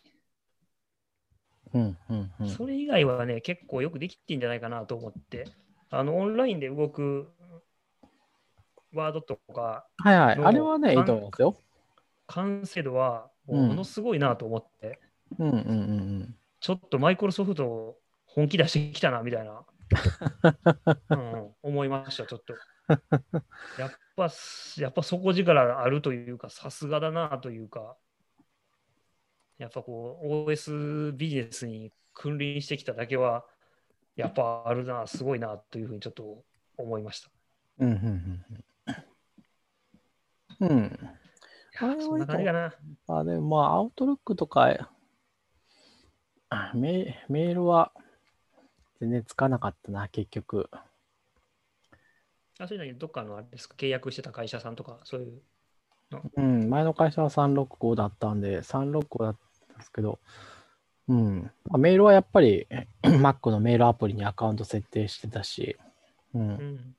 [1.73, 5.47] うんうんうんそれ以外はね、結構よくできてんじゃないかなと思って、
[5.89, 7.33] あの、オンラインで動く
[8.93, 10.37] ワードとか、はいはい。
[10.37, 11.55] のあれはね、いいと思いますよ。
[12.27, 14.99] 完成度はものすごいなと思って、
[15.39, 19.65] うんうんうんちょっとマイクロソフト本気出してきたなみたいな、
[21.09, 22.53] うん、思いました、ちょっと。
[23.77, 24.29] やっぱ、
[24.77, 27.97] やっぱ底力あるというか、さすがだなというか、
[29.57, 33.45] やっぱこう、OS ビジネスに君臨してきただけは、
[34.15, 36.45] やっぱあるな、すごいなというふうにちょっと
[36.77, 37.29] 思いました。
[37.79, 37.91] うん。
[37.91, 38.63] うんうん
[40.67, 40.99] うん
[41.79, 42.73] あれはいかな。
[43.07, 44.89] あでもまあ、アウトロックとか、
[46.49, 47.91] あメメールは
[48.99, 50.69] 全然つかなかったな、結局。
[52.59, 55.41] あ、それなにどっかのあれですか、契約してた会社さんとか、そういう。
[56.37, 59.37] うん、前の会社は365だったんで、365だっ
[59.67, 60.19] たんですけど、
[61.07, 61.51] うん。
[61.65, 62.67] まあメールはやっぱり
[63.03, 65.75] Mac のメールアプリにアカウント設定してたし、
[66.35, 66.53] うんう。
[66.53, 66.95] ん。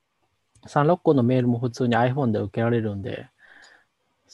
[0.67, 3.29] 365のメールも普通に iPhone で受けられるんで、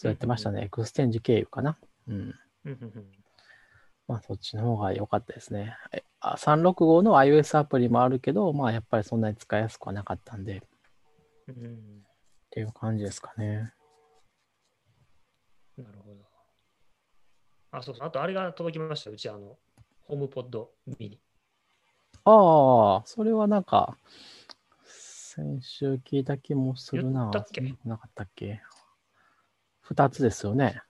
[0.00, 0.64] そうやってましたね。
[0.64, 1.76] エクステンジ経由かな。
[2.08, 2.34] うん。
[4.08, 5.76] まあ、そっちの方が良かったですね。
[5.92, 10.60] えあ365の iOS アプリもあるけど、まあ、やっぱりそんなに使いやすくはなかったんで、っ
[11.48, 12.02] うん
[12.50, 13.74] ていう感じですかね。
[15.76, 16.24] なるほど。
[17.72, 18.06] あ、そうそう。
[18.06, 19.10] あと、あれが届きました。
[19.10, 19.58] うち、あの、
[20.00, 21.20] ホームポッドミニ。
[22.24, 23.98] ああ、それはなんか、
[24.86, 27.20] 先週聞いた気もするな。
[27.20, 27.74] 言ったっけ？
[27.84, 28.62] なかったっけ？
[29.90, 30.80] 二つですよね。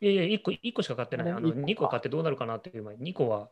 [0.00, 1.30] いやいや、1個、一個しか買ってない。
[1.30, 3.50] あの、一個か2個買ってどうなるかなっていう前に、2個は、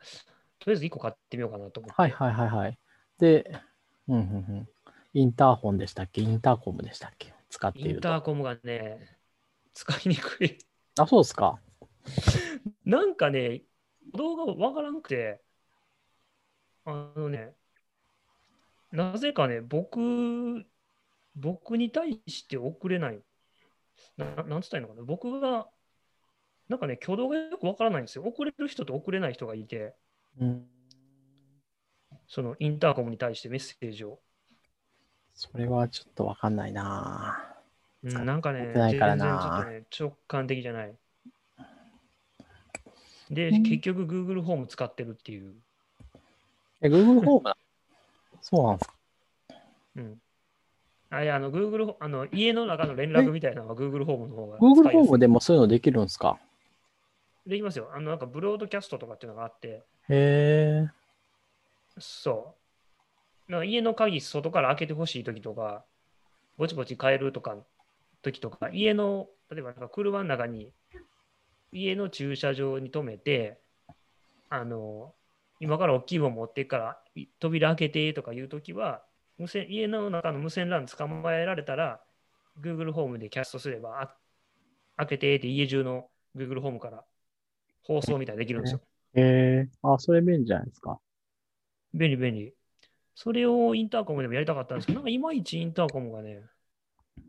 [0.59, 1.95] とりあえず1個買ってみようかなと思って。
[2.01, 2.79] はいはいはいはい。
[3.19, 3.61] で、
[4.09, 4.69] うんうんうん。
[5.15, 6.23] インターホンでしたっけ？
[6.23, 7.35] インターコムでしたっけ？
[7.51, 8.01] 使っていイン。
[8.01, 9.19] ターコムがね、
[9.75, 10.59] 使いにくい。
[10.97, 11.61] あ、そうですか。
[12.85, 13.63] なんかね、
[14.15, 15.43] 動画わからんくて、
[16.85, 17.55] あのね、
[18.93, 20.65] なぜかね、僕、
[21.35, 23.23] 僕に対して送れない。
[24.17, 25.69] ななんつったらいいのかな僕が、
[26.69, 28.25] なんかね、挙動がよくわからないんですよ。
[28.25, 29.95] 送れる人と送れない人がいて、
[30.41, 30.67] うん。
[32.27, 34.21] そのインターコムに対してメッセージを。
[35.35, 37.55] それはちょっとわかんないな。
[38.03, 40.95] うんなんかね、全然ちょっとね、直感的じゃない。
[43.31, 45.55] で、うん結局 Google ホーム使ってるっていう。
[46.81, 47.55] え、Google ホーム
[48.41, 48.95] そうなんですか？
[49.97, 50.23] うん。
[51.11, 56.39] あいやあの Google ホあの家の中の連絡みたいなのは Google ホームの方が Google ホームでもそういうのできるんですか？
[57.47, 57.89] できますよ。
[57.95, 60.91] あのなんかブロードキャストとかっていうのがあって、へえ。
[61.99, 62.55] そ
[63.49, 63.53] う。
[63.53, 65.87] なんか家の鍵外から開けてほしいときとか、
[66.59, 67.57] ぼちぼち変えるとか、
[68.21, 70.75] 時とか、家の、例えばなんか車の中に、
[71.73, 73.59] 家の駐車場に止めて、
[74.51, 75.15] あの、
[75.61, 79.03] 今から大きいもん持っていくから、い扉開けてとかいうときは、
[79.39, 82.01] 無線家の中の無線 LAN 捕まえられたら、
[82.61, 84.17] Google ホームでキャストすれば、あ
[84.97, 87.05] 開けてって家中の Google ホームから
[87.85, 88.81] 放送みたいにできるんですよ。
[89.15, 89.69] へえ。
[89.83, 90.99] あ、それ便利じゃないですか。
[91.95, 92.53] 便利便利。
[93.15, 96.43] それをインターコムでもやりたかったんですけど、なんかいまいちインターコムがね、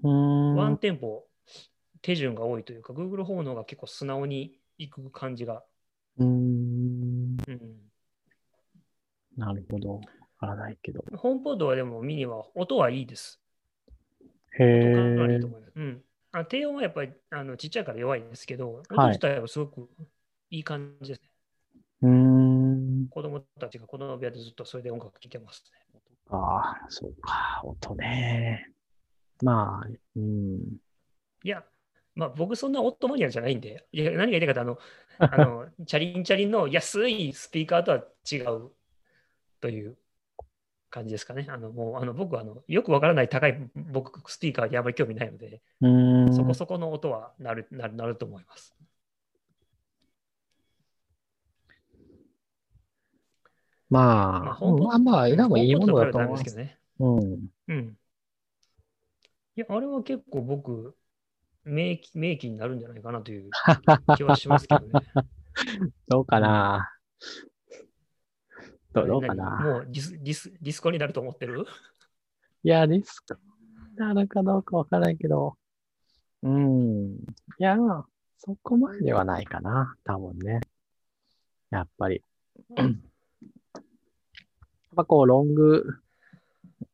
[0.03, 0.55] うーん。
[0.55, 1.25] ワンテンポ
[2.01, 5.63] 手順が多いというか、Google ホームの方が結構素直にいく感じが。
[6.17, 7.37] うーん。
[7.47, 7.91] うん、
[9.37, 10.01] なるほど。
[10.39, 11.03] わからないけど。
[11.15, 13.39] ホームポッドはでもミニは音はいいです。
[14.57, 14.93] へえ
[15.39, 15.47] と。
[15.47, 15.71] 思います。
[15.75, 16.01] うん。
[16.31, 19.89] あ低音はやっぱりあのちっちゃいから弱いんですけど、音はい自体はすごく
[20.49, 21.29] いい感じですね。
[22.03, 23.07] うーん。
[23.09, 26.01] 子供たちがこの部屋でずっとそれで音楽聴けますね。
[26.29, 27.61] ああ、そうか。
[27.63, 28.71] 音ね。
[29.41, 30.59] まあ、うん。
[31.43, 31.63] いや、
[32.15, 34.79] まあ僕そんなオットマニアじゃないんで、いや何が言いたいかってあの、
[35.19, 38.71] あの、 チャリンチャリンの安いスピーカーとは違う
[39.61, 39.97] という
[40.89, 41.45] 感じですかね。
[41.49, 45.61] あの、もうあの僕はあのよくわからない高い僕スピーカーにあまり興味ないので。
[46.35, 48.75] そこそこの音はなるなるなると思います。
[53.89, 56.43] まあ、まあまあまあ、選ぶいいものだと思い本当ます。
[56.43, 56.77] と比べたらあれですけどね。
[56.99, 57.49] うん。
[57.67, 57.97] うん。
[59.55, 60.95] いや、あれは結構僕、
[61.63, 63.49] 名機名機になるんじゃないかなという
[64.15, 64.91] 気はしますけどね。
[66.07, 66.89] どうかな。
[68.93, 69.59] どうか何な。
[69.63, 71.65] もうディスディスディスコになると思ってる？
[72.63, 73.37] いや、リスク
[73.95, 75.55] なるかどうかわからないけど。
[76.43, 77.13] うん。
[77.15, 77.17] い
[77.59, 78.05] や、まあ、
[78.37, 79.95] そこまでではないかな。
[80.03, 80.61] 多分ね。
[81.69, 82.23] やっぱり。
[82.77, 82.89] やっ
[84.95, 85.85] ぱこう、ロング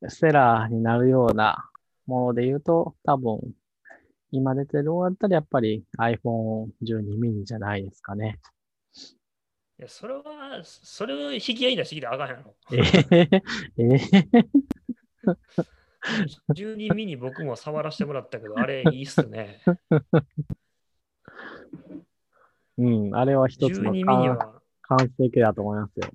[0.08, 1.70] セラーになるような
[2.08, 3.40] もので言うと、多分、
[4.32, 8.40] 今出てるのだったらやっぱり iPhone 12 mini じゃないですかね。
[9.78, 10.24] いや、それは、
[10.64, 12.56] それを引き合いに出してきてあかんやろ。
[12.72, 13.42] えー、
[13.78, 15.36] えー、
[16.54, 19.60] 12ミニ僕も触らせてもらったけど、あれいいっすね。
[22.78, 24.62] うん、あれは一つ12の完は。
[24.84, 26.10] 完成形だと思いますよ。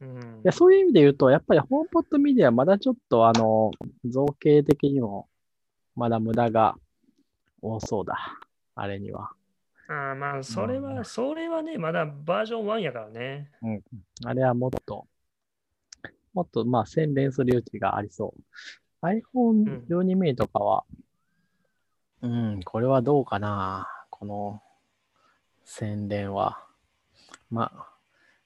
[0.00, 3.70] うんいや、そういう意味で言うと、やっぱりホームポットミディはまだちょっとあの、
[4.06, 5.28] 造形的にも、
[5.94, 6.74] まだ無駄が
[7.60, 8.38] 多そうだ。
[8.74, 9.32] あれには。
[9.92, 13.50] あーまあ、それうんは、それはね、まだバージョン1やからね。
[14.24, 15.08] あれはもっと、
[16.32, 18.32] もっと、まあ、洗練する余地がありそ
[19.02, 19.04] う。
[19.04, 20.84] iPhone 12 mini とかは、
[22.22, 23.88] うん、これはどうかな。
[24.10, 24.62] この
[25.64, 26.64] 洗練は。
[27.50, 27.88] まあ、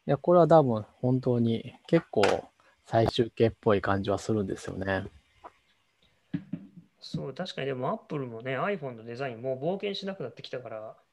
[0.07, 2.22] いや、これは多分本当に結構
[2.86, 5.05] 最終形っぽい感じはするんですよね。
[7.01, 10.78] そう、確かにでも Apple もね、iPhone のデザインもう冒険しなくなってきたから。
[10.78, 11.05] あでも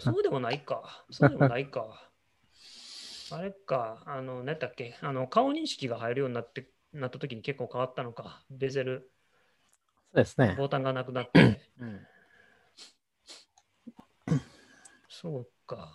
[0.00, 1.04] そうでもないか。
[1.10, 2.10] そうでもないか。
[3.30, 8.44] あれか、あの、何だっけ、あの、顔認識が入るようになって、なった時に結構変わったのか。
[8.50, 9.10] ベゼル、
[10.12, 10.54] そうですね。
[10.56, 11.60] ボタンがなくなって。
[11.80, 12.06] うん
[15.08, 15.92] そうか。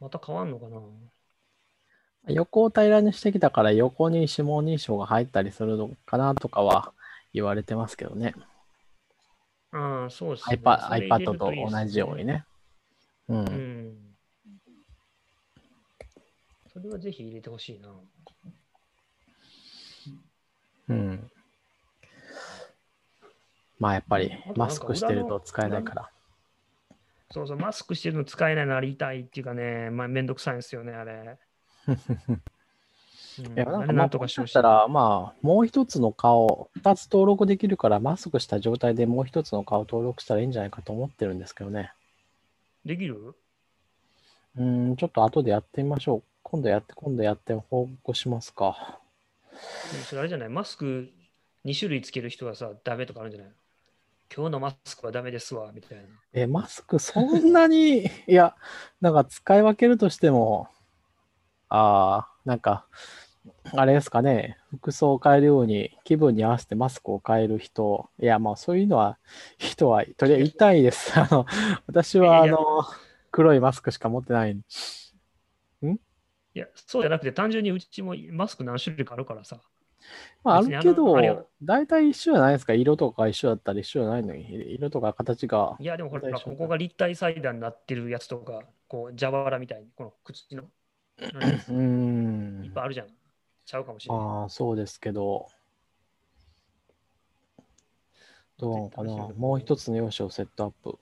[0.00, 0.80] また変わんのかな。
[2.28, 6.92] 横を平らにしてきたから横に指紋認証が入ったりするのかなとかは
[7.32, 8.34] 言われてますけどね。
[9.74, 10.56] ああ、そうですね。
[10.56, 12.24] iPad, iPad と同じように。
[12.24, 12.44] ね。
[13.28, 13.34] う。
[13.34, 13.94] うんん。
[16.72, 17.88] それはぜひ入れてほしいな。
[20.88, 21.30] うん。
[23.80, 26.10] まあやっぱりマスクしてると使えないから。
[27.32, 31.36] そうそう、マスクしてるの使えないなりたいっていうかね、まあ、めんどくさいんですよね、あれ。
[33.38, 41.92] うんいや、なんあれなんとかしてほしいたら、まあ、もう一つの顔、二つ登録できるから、マスクした状態でもう一つの顔登録したらいいんじゃないかと思ってるんですけどね。
[42.84, 43.34] できる？
[44.56, 46.22] うん、ちょっと後でやってみましょう。
[46.42, 49.00] 今度やって、今度やって報告しますか。
[50.06, 50.48] それあれじゃない？
[50.48, 51.10] マスク
[51.64, 53.52] 2種類つける人はさ、ダメとかあるんじゃない？
[54.34, 56.04] 今日のマスクはダメですわ、みたいな。
[56.32, 58.54] え、マスクそんなに、 いや、
[59.00, 60.68] なんか使い分けるとしても、
[61.68, 62.86] ああ、なんか、
[63.76, 69.18] あれですかね、服装を変えるように気分に合わせてマスクを変える人、いや、まあそういうのは、
[69.58, 71.18] 人は、とりあえず痛いです。
[71.18, 71.46] あの、
[71.86, 72.58] 私は、あの、
[73.30, 74.56] 黒いマスクしか持ってない。
[76.54, 79.60] いや、そうじゃなくて、単純にうちもマスク何種類かあるからさ。
[80.44, 82.74] まああるけど、大体一緒じゃないですか。
[82.74, 85.76] 色とか一緒だったり一緒じゃないのに、色とか形が。
[85.80, 90.64] いや、でもほら、大丈夫ここが立体裁断になってるやつとか、こう、蛇腹みたいに、この口の、
[91.32, 92.70] 何うーんいっ。
[92.72, 93.23] ぱいあるじゃん。
[93.64, 94.24] ちゃうかもしれない。
[94.24, 95.48] ああ、そうですけど、
[98.58, 99.28] どうかな。
[99.36, 100.98] もう一つの用紙をセットアップ。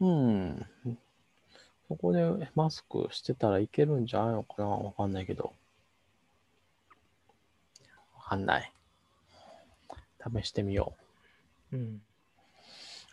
[0.00, 0.66] うん。
[1.88, 5.52] そこでマスクしてたらいけるんじゃないのかなわかんないけど。
[8.16, 8.72] わかんない。
[10.40, 10.94] 試してみよ
[11.72, 11.80] うん。
[11.80, 12.00] う。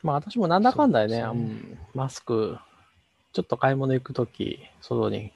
[0.02, 2.58] まあ私もなんだかんだでね、ねうんマスク、
[3.32, 5.32] ちょっと買い物行くとき、外に、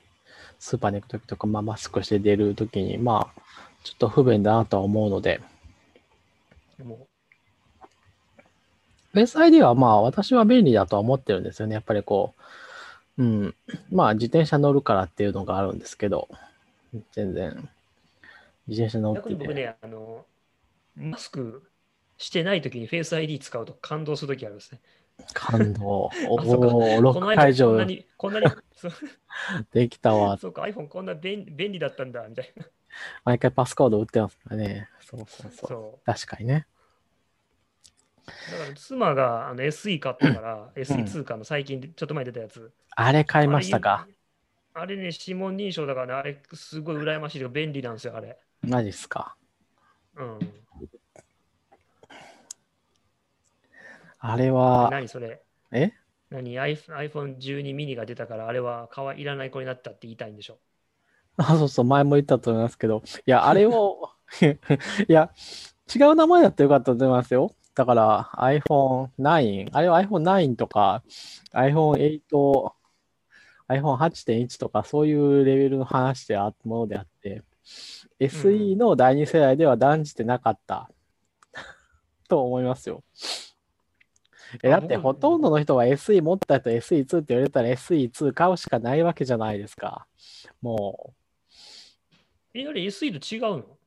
[0.59, 3.41] スーパーに行くときとか、まあマスクして出るときに、まあ、
[3.83, 5.41] ちょっと不便だなとは思うので、
[6.83, 7.07] も
[9.13, 11.73] フェイス ID はまあ私は便利だとは思ってるんですよね。
[11.73, 12.33] やっぱりこ
[13.17, 13.55] う、うん。
[13.91, 16.27] まあ自転車乗るからっていうのがあるんですけど、
[17.13, 17.69] 全然、
[18.67, 20.25] 自転車乗う、ってて、僕ね、あの、
[20.95, 21.63] マスク
[22.17, 24.79] してないときにフェイス ID 使うと感動するときあるんですね。
[25.33, 26.09] 感動。
[26.29, 26.45] おお、こ
[27.01, 28.45] ロック解の間こんな除に、こんなに、
[29.71, 30.37] できたわ。
[30.37, 32.65] そうか、iPhone こんな便便利だったんだ、みたいな。
[33.23, 34.89] 毎回パスコード打ってますからね。
[35.01, 35.67] そうそうそう。
[35.67, 36.67] そ確かにね。
[38.25, 42.71] だから妻があの SE 買ったから、SE2 かの最近でちょっと前に出たやつ。
[42.91, 44.07] あれ買いましたか？
[44.73, 48.37] あれね、指紋認証だからね、あれすごい羨ましいけど便利なんですよ、あれ。
[48.61, 49.35] マジっすか
[50.15, 50.39] うん。
[54.31, 55.41] あれは、何それ？
[55.71, 55.91] え？
[56.29, 60.57] 何？iPhone- ?iPhone12 mini が出たから、あれはかわいらない子になったって言いたいんでしょ？
[61.37, 64.09] あ、そうそう、前も言ったと思いますけど、いや、あれを、
[65.07, 65.31] いや、
[65.95, 67.53] 違う名前だってよかったと思いますよ。
[67.75, 71.03] だから iPhone9、あれは iPhone9 とか
[71.53, 72.19] iPhone8、
[73.69, 77.43] iPhone8.1 とかそういうレベルの話であったものであって、
[78.19, 80.89] SE の第二世代では断じてなかった
[82.27, 83.03] と思いますよ。
[84.63, 90.07] えだって僕ほとんどの人が SE 持った人 SE2 って言われたら SE2 買うしかないわけじゃないですか。
[90.61, 91.13] も
[92.53, 93.77] え、あれ SE と違うの？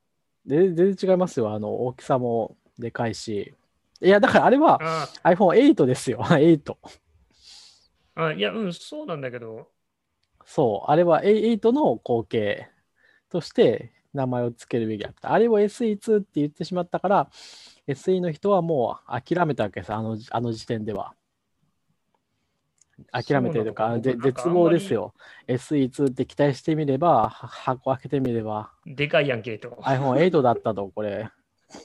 [0.47, 1.53] 全然違いますよ。
[1.53, 3.55] あの、大きさもでかいし。
[4.03, 6.21] いや、だからあれはあ iPhone8 ですよ。
[6.25, 6.77] 8。
[8.15, 9.69] ああ、いや、うん、そうなんだけど、
[10.45, 10.91] そう。
[10.91, 12.69] あれは8の後継
[13.29, 15.33] として名前を付けるべきだった。
[15.33, 17.31] あれを SE2 って言ってしまったから、
[17.95, 19.93] SE の人はもう諦めたわけです。
[19.93, 21.15] あのあの時点では。
[23.13, 25.15] 諦めてるとか、絶望ですよ。
[25.49, 29.71] SE2 って期待してみれば、は箱開けてみれば、でかいやんけと。
[29.83, 31.31] iPhone8 だったと、これ。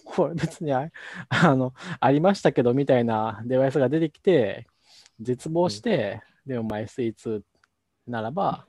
[0.03, 0.89] これ別にあ
[1.29, 4.67] あのありましたけどみたいなデバイスが出てきて、
[5.19, 7.41] 絶望して、でもまあ SE2
[8.07, 8.65] ならば、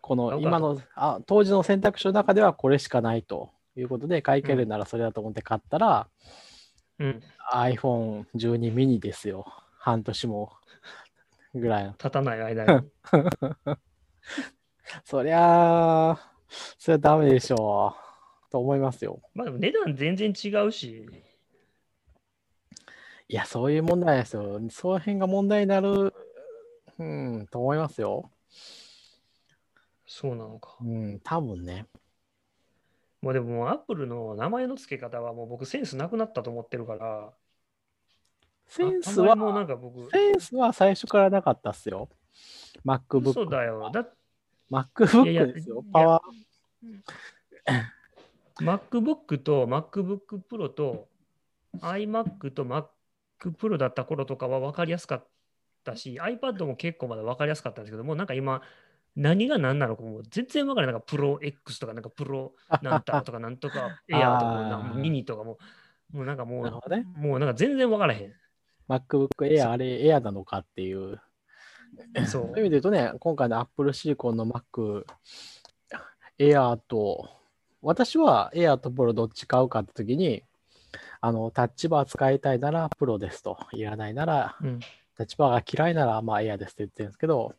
[0.00, 6.36] この今のあ当時の選択肢の中ではこれしかないということで、買い替えるならそれだと思って買ったら、うん、
[7.52, 9.46] iPhone12 mini ですよ。
[9.78, 10.52] 半年も
[11.54, 11.90] ぐらいの。
[11.92, 12.90] 立たない間に。
[15.04, 16.32] そりゃあ、
[16.78, 18.06] それはダメでしょう。
[18.50, 19.20] と思いますよ。
[19.34, 21.06] まあでも値段全然違うし、
[23.28, 24.60] いや、そういう問題ですよ。
[24.70, 26.14] その辺が問題になる、
[26.98, 28.30] うん、と思いますよ。
[30.06, 30.76] そうなのか。
[30.80, 31.86] うん、多分ね。
[33.26, 37.32] もうでももうアップルの名前の付け方はもう僕センスなくなったと思ってるから、
[38.68, 42.08] センスああんまりもうは、なんか僕、センスは最初からなかったっすよ。
[42.84, 43.32] MacBook。
[43.32, 43.90] そうだよ。
[43.92, 44.06] だ
[44.70, 45.86] MacBook いやいやですよい。
[45.88, 46.22] やパワ
[48.60, 51.08] MacBook と MacBook Pro と
[51.80, 52.84] iMac と Mac
[53.40, 55.26] Pro だった頃とかは分かりやすかっ
[55.82, 58.62] たし、iPad も結構まだ分かりやすかったんですけども、なんか今、
[59.16, 60.94] 何が何なのかもう全然分からない。
[60.94, 62.50] なんか Pro X とか、なんか Pro
[62.82, 65.58] なんたらとか、なんとか Air とか、なんかミニとかも、
[66.12, 67.06] もうなんかもう、ね。
[67.16, 68.32] もうなんか全然分からへん。
[68.88, 71.20] MacBook Air、あれ Air なのかっていう。
[72.26, 75.04] そそういう意味で言うとね、今回の Apple Silicon の Mac
[76.38, 77.30] Air と、
[77.80, 80.42] 私は Air と Pro どっち買うかって時に、
[81.22, 83.58] あの、タッチバー使いたいなら Pro ですと。
[83.72, 84.80] いらないなら、うん
[85.16, 87.54] タッチバーが嫌いなら、まあ Air ですって言ってるんですけど、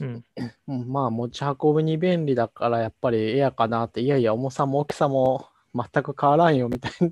[0.00, 0.24] うん。
[0.68, 7.08] うんまあ持ち運びに便利だからやっぱり Air かなって、いやいや、重さも大きさも全く変わらんよみたいな。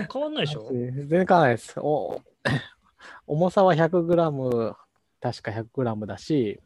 [0.00, 0.68] あ変わんないでしょ？
[0.70, 1.74] 全然変わらないです。
[1.78, 2.20] お
[3.26, 4.74] 重さは 100g、
[5.20, 6.60] 確か 100g だし、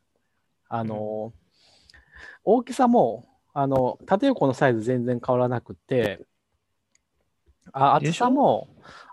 [0.68, 1.32] あの、
[2.44, 3.24] 大きさも、
[3.54, 6.26] あの、縦横のサイズ全然変わらなくて、
[7.72, 8.68] あ厚さも、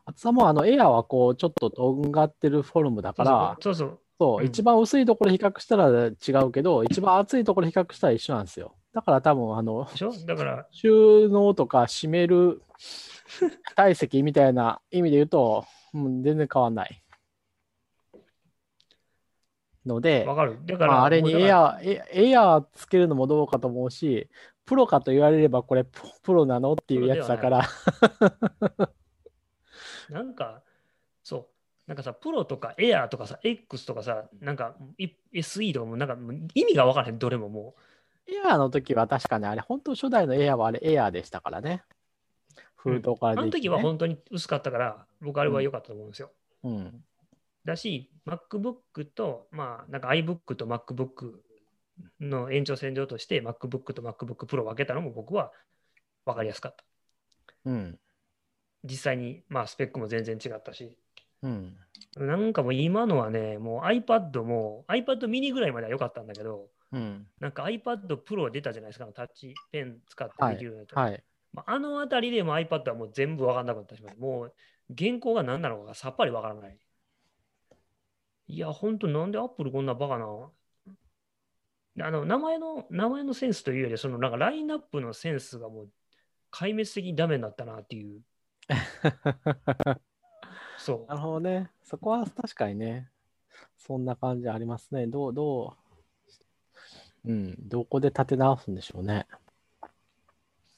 [0.06, 4.00] 厚さもあのエアはこうちょっととんがってるフォルムだから、そうそう。
[4.20, 6.12] そう、うん一番薄いところ比較したら違
[6.46, 8.76] うけど、一番厚いところ比較したら一緒なんですよ。
[8.94, 9.88] だから多分、あの、
[10.26, 12.62] だから、収納とか閉める
[13.76, 17.02] 体積みたいな意味で言うと、うん、全然変わんない。
[19.86, 20.60] ので、わかる。
[20.66, 24.30] だから、まあ、あれにエアー、エエアーつけるのもどうかと思うし、
[24.66, 26.74] プロかと言われればこれププロなの？
[26.74, 27.62] っていうやつだから、
[30.10, 30.64] なんか、
[31.90, 36.16] なんかさ、プロとかエアーとかさ、X とかさ、なんかい SE とかもなんか
[36.54, 37.74] 意味が分からへん、どれもも
[38.28, 41.84] エアーの時は確かにあれ、本当初代のエアーはあれエアーでしたからね。
[42.76, 43.30] 封筒かう。
[43.30, 46.30] あのら出てきて、ね時は本当に薄かったから、僕あれは良かったと思うんですよ。
[46.64, 47.04] うん。
[47.66, 51.40] だし、MacBook と、まあ、なんか iBook と MacBook
[52.20, 55.52] の延長線上として MacBook と MacBook Pro を分けたのも僕は
[56.28, 56.86] 分かりやすかった。
[57.66, 58.00] うん。
[58.84, 60.96] 実際に、まあ、スペックも全然違ったし。
[61.42, 61.76] うん。
[62.18, 67.28] なんかもう今のはね、もう iPad も iPad mini ぐらいまでは良かったんだけど、うん。
[67.40, 71.00] なんか iPad Pro 出たじゃないですか、タッチペン使ってできるようになった。
[71.00, 71.24] はい。
[71.54, 74.18] まあ、あのあたりでも iPad はもう全部分かんなかったします。
[74.18, 74.54] もう
[74.98, 76.78] 原稿が何なのかがさっぱり分からない。
[78.48, 80.26] いや、本当なんで Apple こんなバカな。
[82.02, 85.90] あの名前の名前のセンスというより、そのなんかラインナップのセンスがもう
[86.52, 88.22] 壊滅的にダメになったなっていう。
[90.80, 91.70] そなるほどね。
[91.84, 93.10] そこは確かにね、
[93.78, 95.08] そんな感じありますね。
[95.08, 95.78] どう、ど
[97.26, 99.28] う、うん、どこで立て直すんでしょうね。
[99.84, 99.88] う。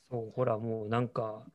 [0.09, 1.45] そう、ほら、もうなんか、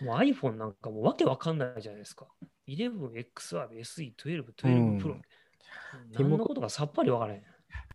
[0.00, 2.26] もう iPhone なんかもうわけわかんないじゃないですか。
[2.66, 5.12] 11、XR、SE、12、12 Pro。
[5.12, 5.22] うん
[6.12, 7.42] 何のことかさっぱりわからへん。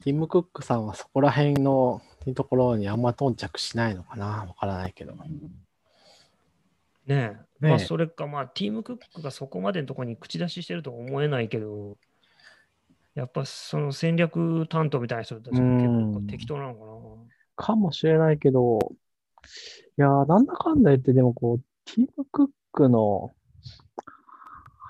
[0.04, 2.02] ティム・クックさんはそこら辺の
[2.36, 5.14] ところにあんま頓着しないのかなわからないけど。
[7.06, 7.18] ねえ。
[7.18, 11.98] ねえまあ、それか、まあ、ティーム・クックがそこまでのところに口出ししてるとは思えないけど、
[13.16, 16.96] やっぱその戦略担当みたいな人たちが結構適当なのかな。
[17.56, 18.80] かもしれないけど、
[19.98, 23.34] いやー、なんだかんだ言って、でもこう、ティム・クックの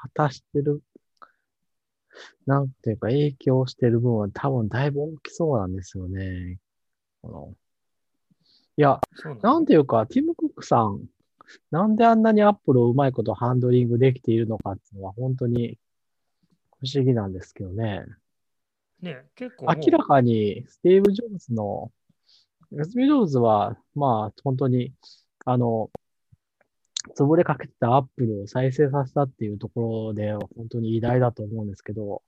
[0.01, 0.82] 果たしてる、
[2.45, 6.59] なんていうか影響してる分は多分だいぶ大きそうなんですよね。
[7.22, 7.53] この
[8.76, 8.99] いや、
[9.41, 11.01] ななんていうか、ティム・クックさん、
[11.72, 15.78] なんであんなにアップルをうまいことハンドリングできているのかっていうのは本当に
[16.80, 18.06] 不思議なんですけどね。
[19.02, 21.91] ねえ結構明らかにスティーブ・ジョブズの、
[22.72, 24.94] スティーブ・ジョブズは、まあ、本当に、
[25.46, 25.91] あの、
[27.18, 32.20] 潰れかけてたアップルを再生させたっていうところで、本当に偉大だと思うんですけど、うん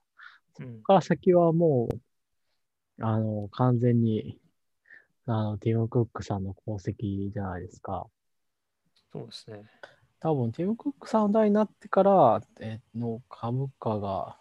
[0.58, 4.40] ここから先はもう、あの、完全に、
[5.26, 8.08] あの、ティム・クックさんの功績じゃないですか。
[9.16, 9.64] そうですね。
[10.20, 14.36] 多分、ティム・クックさんの代になってから、えの株価が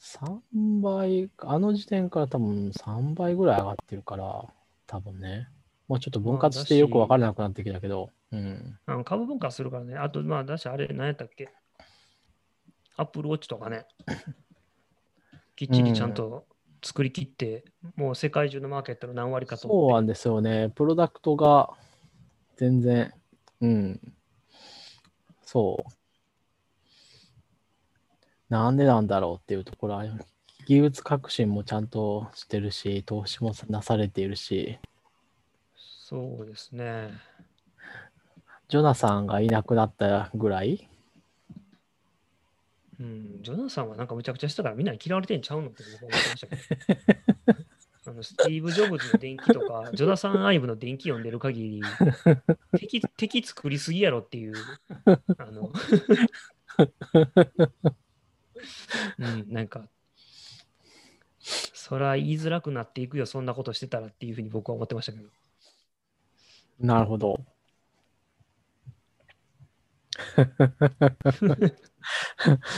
[0.00, 4.44] 3倍、あの時点から多分3倍ぐらい上がってるから、
[4.88, 5.48] 多分ね。
[5.86, 8.78] もうちょっと分割してよく分からなくなってきたけど、うん。
[8.86, 9.94] あの株分化するからね。
[9.94, 11.48] あと、まあ、だし、あれ、何やったっけ？
[12.96, 13.86] アップルウォッチとかね。
[15.54, 16.46] きっちりちゃんと
[16.82, 19.68] 作り切って、もう世界中のマーケットの何割かと。
[19.68, 20.70] そうなんですよね。
[20.70, 21.70] プロダクトが
[22.56, 23.12] 全然、
[23.62, 24.00] うん。
[25.44, 25.92] そう。
[28.50, 30.04] なんでなんだろうっていうところは、
[30.66, 34.78] 技術革新もちゃんとしてるし、投資もなされているし、
[35.76, 37.12] そうですね。
[38.68, 40.88] ジョナサンがいなくなったぐらい、
[43.00, 46.56] うん、ジョナサンはなんかむちゃくちゃしたからみんなに嫌われてんちゃうのって僕は思ってましたけ
[47.24, 47.31] ど。
[48.12, 51.82] あのスティーブ・ジョブズの電気とか、 ジョナサン・アイブの電気読んでる限り、
[52.78, 54.52] 敵敵作りすぎやろっていう、
[55.38, 55.72] あの、
[59.18, 59.88] うん、なんか、
[61.40, 65.24] そら言いづらくなっていくよ、そんなことしてたらっていうふうに僕は思ってましたけど。
[66.78, 67.40] なるほど。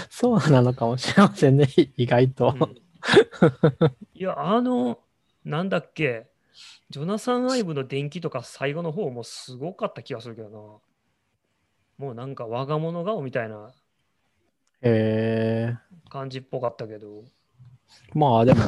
[0.08, 1.66] そうなのかもしれませんね、
[1.96, 2.54] 意外と。
[2.60, 2.84] うん
[4.14, 4.98] いや、あの、
[5.44, 6.26] なんだっけ、
[6.90, 10.48] ジョナサン・アイブの電気とか最後の方もすごかった気がするけど
[11.98, 12.06] な。
[12.06, 13.72] もうなんか我が物顔みたいな
[16.08, 17.24] 感じっぽかったけど。
[18.14, 18.60] まあでも、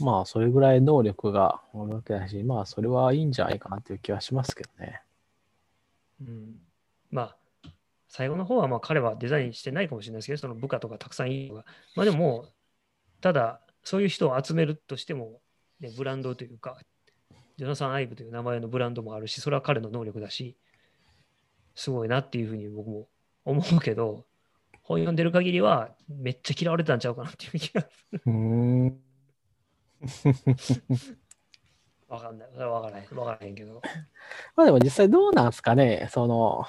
[0.00, 5.02] まあそれぐらい能力があるわけだし、まあそれはいいんじゃないかなっていう気はしますけどね。
[6.20, 6.56] うん、
[7.10, 7.36] まあ、
[8.08, 11.66] 最後の方はまあ彼はデザインしてないかもしれないですけど、その部下とかたくさんいるのが。
[11.96, 12.46] まあでも
[13.20, 15.40] ただ、そういう人を集めるとしても、
[15.80, 16.78] ね、ブランドというか、
[17.56, 20.56] ジョナサン・アイブという名前のブランドもあるし、それは彼の能力だし、
[21.74, 23.08] すごいなっていうふうに僕も
[23.44, 24.24] 思うけど、
[24.82, 27.86] 本読んでる限りはめっちゃ嫌われてたんちゃうかなっていう気が
[28.26, 29.00] うーん。
[32.08, 32.48] わかんない。
[32.52, 33.16] それはわからへん。
[33.16, 33.82] わからへんけど。
[34.56, 36.64] まあでも実際どうなんすかね、その、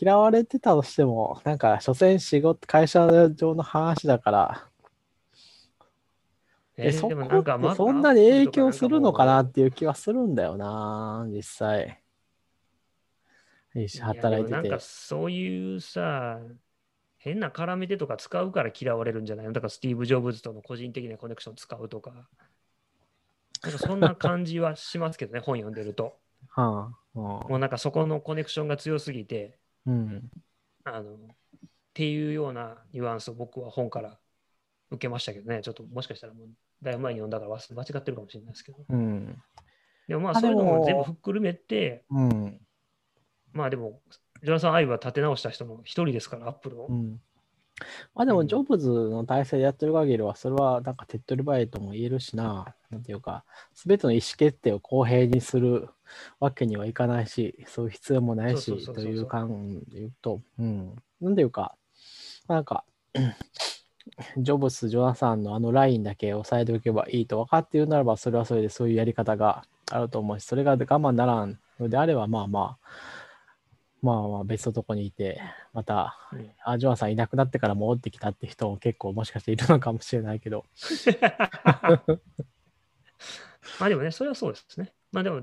[0.00, 4.67] 嫌われてたとしても、なんか、所詮仕事、会社上の話だから、
[6.78, 12.00] え、そこでもなんかってまそんなに影響するのかなっていう気はするんだよな、実際。
[14.00, 14.80] 働いててなんか。
[14.80, 16.40] そういうさ、
[17.18, 19.52] 変な絡めてとか使うから嫌われるんじゃないの？
[19.52, 22.28] だからスティーブ・ジョブズとの個人的なコネクション使うとか。
[23.62, 26.16] なんかそんな感じはしますけどね、 本読んでると。
[26.48, 30.30] はあ、もうなんかそこのコネクションが強すぎて、うん。
[30.84, 31.16] あの、っ
[31.92, 34.16] ていうようなニュアンスを僕は本から
[34.90, 36.48] 受けましたけどね、ちょっともしかしたらもう
[36.82, 38.78] だいぶ前に読んだから忘れ間違ってるかもしれないですけど。
[38.88, 39.42] うん。
[40.06, 42.60] でもまああそういうのも全部ふっくるめて、うん。
[43.52, 44.00] まあでも、
[44.42, 46.86] ジョナサン・アイブは立て直した人の一人ですから、アップルを。
[46.86, 47.20] うん。
[48.14, 55.88] まあでも、うんジョブズの体制でやってる限りは、それはなんか手っ取り早いとも言えるしな、なんていうか、すべての意思決定を公平にする
[56.40, 60.96] わけにはいかないし、そういう必要もないし、という感で言うと、うん。
[61.20, 61.76] なんていうか、
[62.48, 62.84] なんか、
[64.36, 71.58] ジョブス、ジョナサンのあのラインだけ押さえておけばいいと分かっているならば、それはそれでそういうやり方があると思うし、それが我慢ならん。
[71.78, 72.88] のであれば、まあまあ、
[74.02, 75.40] まあまあ別のとこにいて、
[75.72, 76.50] また、うん。
[76.64, 80.64] あ、ジョアさんいなくなってから戻ってきたって人も結構もしかしているのかもしれないけど、
[83.78, 84.92] まあでもね、それはそうですね。
[85.12, 85.42] まあでも、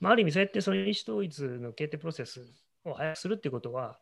[0.00, 2.40] まあ、ある意味そうやってその意思統一の決定プロセス
[2.84, 3.98] を早くするっていうことは、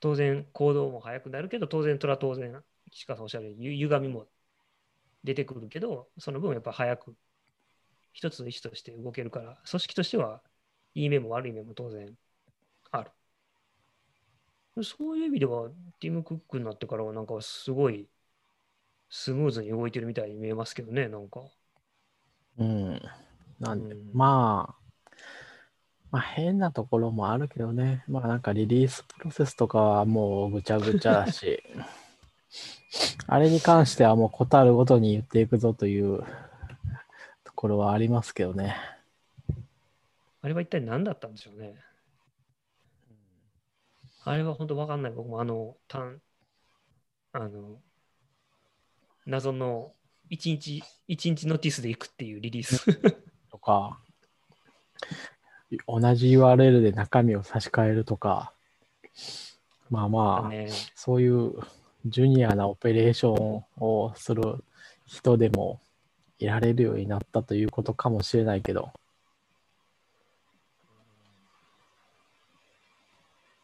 [0.00, 2.62] 当然行動も早くなるけど、当然、それは当然、
[2.92, 4.26] 岸川さんおっしゃるようにゆ歪みも
[5.24, 7.16] 出てくるけど、その分やっぱ早く
[8.12, 10.42] 一つの意思として動けるから、組織としては
[10.94, 12.16] いい面も悪い面も当然
[12.92, 13.10] ある。
[14.82, 15.68] そういう意味では、
[16.00, 18.08] ティム・クックになってからは、なんかすごい
[19.10, 21.42] スムーズに動いてるみたいに見えますけどね、なんか。
[22.58, 23.02] うん。
[23.60, 24.82] なんで、うんまあ、
[26.10, 28.04] まあ変なところもあるけどね。
[28.08, 31.62] まあなんかリリースプロセスとかはもうぐちゃぐちゃだし、
[33.26, 36.24] あれに関してはもうことあるごとに言っていくぞという
[37.44, 38.76] ところはありますけどね。
[40.42, 41.74] あれは一体何だったんでしょうね。
[44.24, 45.12] あれは本当わかんない。
[45.12, 46.20] 僕もあの、単、
[47.32, 47.80] あの、
[49.26, 49.92] 謎の
[50.30, 52.84] 一日、一日ノーティスで行くっていうリリース。
[53.50, 53.98] とか、
[55.86, 58.52] 同じ URL で中身を差し替えるとか、
[59.90, 61.54] まあまあ、ね、そういう
[62.06, 64.64] ジュニアなオペレーションをする
[65.06, 65.80] 人でも
[66.38, 68.92] いられるようになったということかもしれないけど。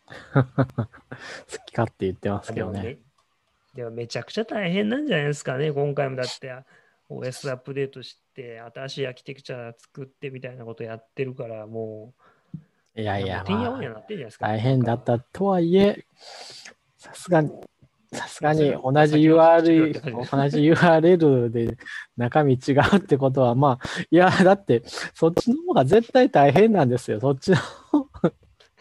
[0.33, 0.43] 好
[1.67, 2.99] き勝手言ってますけどね。
[3.75, 5.73] でもめちゃくちゃ大変なんじゃないですかね。
[5.73, 6.53] 今回もだって
[7.11, 12.13] OS アップデートして、新しいアーキテクチャ作ってみたいなことやってるから、も
[12.97, 13.45] う、いやいや。
[14.39, 16.05] 大変だったとはいえ、
[16.99, 17.51] さすがに、
[18.13, 19.93] さすがに同じ URL
[20.31, 21.77] 同じ URL で
[22.17, 24.83] 中身違うってことは、まあ、いや、だって、
[25.15, 27.21] そっちの方が絶対大変なんですよ。
[27.21, 28.09] そっちの方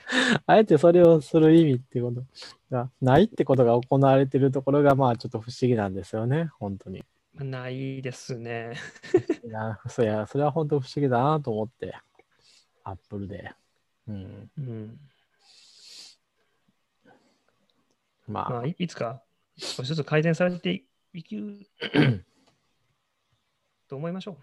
[0.46, 2.24] あえてそれをする意味っていうこと
[2.72, 6.50] がないってことが行われてるところが、まあ、ちょっと不思議なんですよね。
[6.60, 7.04] 本当に。
[7.34, 8.74] ないですね。
[9.46, 11.96] いや、そいやそれは本当不思議だなと思って、
[12.84, 13.52] アップルで。
[14.08, 14.50] うん。
[14.58, 15.00] うん。
[18.28, 19.22] まあ、まあ、いいつか
[19.58, 21.66] 少しずつ改善されていく
[23.88, 24.38] と思いましょ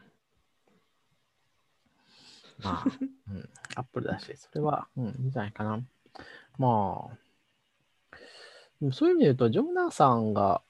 [2.59, 2.85] まあ、
[3.31, 5.85] うん、アップルだし、それは、うん、いいんじゃないかな。
[6.57, 10.63] まあ、そういう意味で言うと、ジョナさんが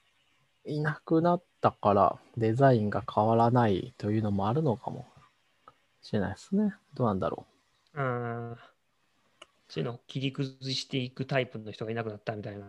[0.65, 5.07] いなくなったから、デザインが変わらないというのもあるのかも
[6.01, 6.73] しれないですね。
[6.93, 7.45] どうなんだろ
[7.93, 8.01] う。
[8.01, 8.57] うん。
[9.67, 12.65] そういうのを切り崩していくタイプの人がいなくなったみたいな。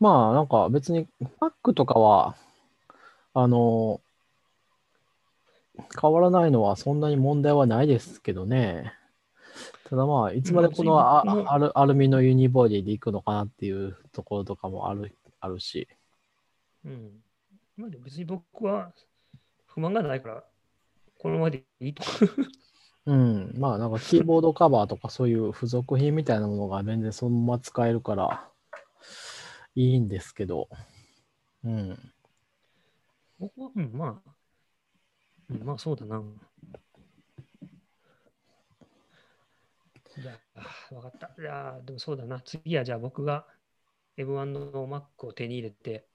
[0.00, 0.04] う。
[0.04, 1.06] まあ、なんか別に
[1.40, 2.36] Mac とかは、
[3.34, 4.00] あの、
[6.00, 8.94] 変わらないのはそんなに問題はないですけどね。
[9.88, 15.86] ただまあ、いつまでこのあうんアルアルミのユニボディでいくのかなっていうところとかもあるあるし。
[16.84, 17.10] うん。
[17.76, 18.90] まあ別に僕は
[19.66, 20.44] 不満がないから、
[21.18, 22.02] このままでいいと。
[23.06, 23.54] うん。
[23.58, 28.48] まあなんかキーボードカバーとかそういう付属品みたいなものが全然そのまま使えるから
[29.76, 30.68] いいんですけど。
[31.62, 32.12] うん。
[33.38, 34.30] 僕は、うん、まあ、
[35.50, 36.22] うん、まあそうだな。
[40.18, 41.30] じゃあ、わかった。
[41.38, 42.40] じゃあ、でもそうだな。
[42.40, 43.46] 次はじゃあ僕が
[44.16, 46.06] M1 の Mac を手に入れて、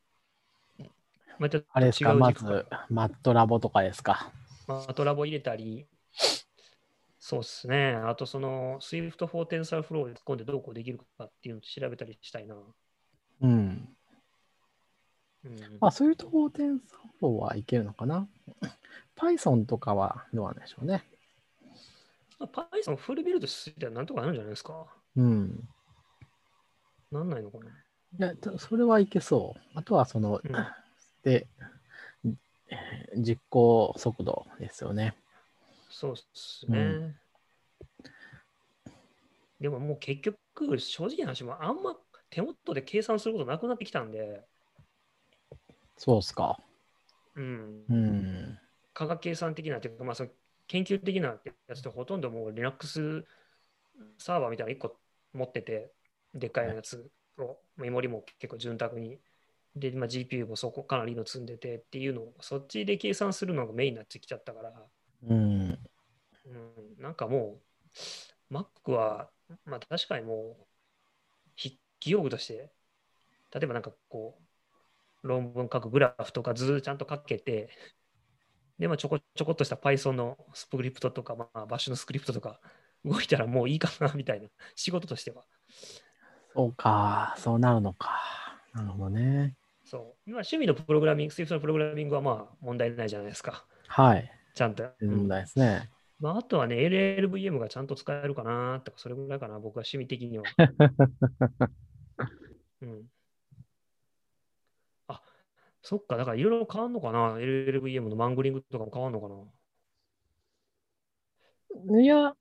[1.37, 4.31] またあれですか、ま軸ず、マットラボとかですか？
[4.67, 5.85] まあ、トラボ入れたり、
[7.19, 7.93] そうっすね。
[7.93, 12.55] あとその Swift for TensorFlow で突っ込んでどうこうできるかっていうのを調べたりしたいな。
[13.41, 13.87] うん。
[15.43, 18.27] うん、まあそういうところ点サフォはいけるのかな。
[19.17, 21.03] Python とかはどうなんでしょうね。
[22.39, 24.85] まあ Python フルビルドしてなんとかなるんじゃないですか。
[25.15, 25.67] うん。
[27.11, 27.65] なんないのかな。
[27.65, 27.69] い
[28.17, 29.61] や、たそれはいけそう。
[29.73, 30.51] あとはその、うん
[31.23, 31.47] で、
[32.23, 35.13] えー実行速度ですよね。
[35.89, 36.79] そうっすね。
[36.79, 37.15] うん
[39.59, 41.95] でももう結局、正直な話もあんま
[42.31, 44.41] 手元で計算することなくなってきたんで、
[45.97, 46.59] そうっすか。
[47.35, 48.59] うん、うん。
[48.93, 50.29] 科学計算的なっていうか、まあ、その
[50.67, 51.37] 研究的な
[51.67, 53.25] やつってほとんどもう Linux
[54.17, 54.97] サーバーみたいなの1個
[55.33, 55.91] 持ってて、
[56.33, 59.19] でっかいやつを、メモリも結構潤沢に、
[59.75, 64.73] で、まあ、GPU もそこかなりの積んでてっていうのを、そっちで計算するのがメインになってきちゃったから、
[65.27, 65.37] うん。
[66.45, 67.59] うん、なんかも
[68.51, 69.29] う、Mac は、
[69.65, 70.70] まあ確かにもう、筆
[72.01, 72.73] 記用具として、
[73.53, 74.37] 例えばなんかこ
[75.23, 77.69] う、論文書くグラフとか図ちゃんと書けて、
[78.79, 82.59] で、まあちょこちょこっとした Python のスクリプトとか、まあバッシュのスクリプトとか
[83.05, 85.45] 動いたらもういいかなみたいな、仕事としては。
[86.53, 88.09] そうか、そうなるのか。
[88.73, 89.55] なるほどね。
[89.85, 90.01] そう。
[90.25, 93.65] 今、趣味のプログラミング、Swift のプログラミングはまあ問題ないじゃないですか。
[93.87, 94.31] はい。
[94.55, 94.89] ちゃんと。
[95.01, 95.89] 問題ですね。
[96.19, 100.43] まあ、あとはね、LLVM がちゃんと使えるかなとか、それぐらいかな、僕は趣味的には。
[102.81, 103.03] うん。
[105.07, 105.21] あ、
[105.81, 109.35] そっか、だからいろいろ変わんのかな ?LLVM のマングリングとかも変わんのかな？
[112.01, 112.35] いや、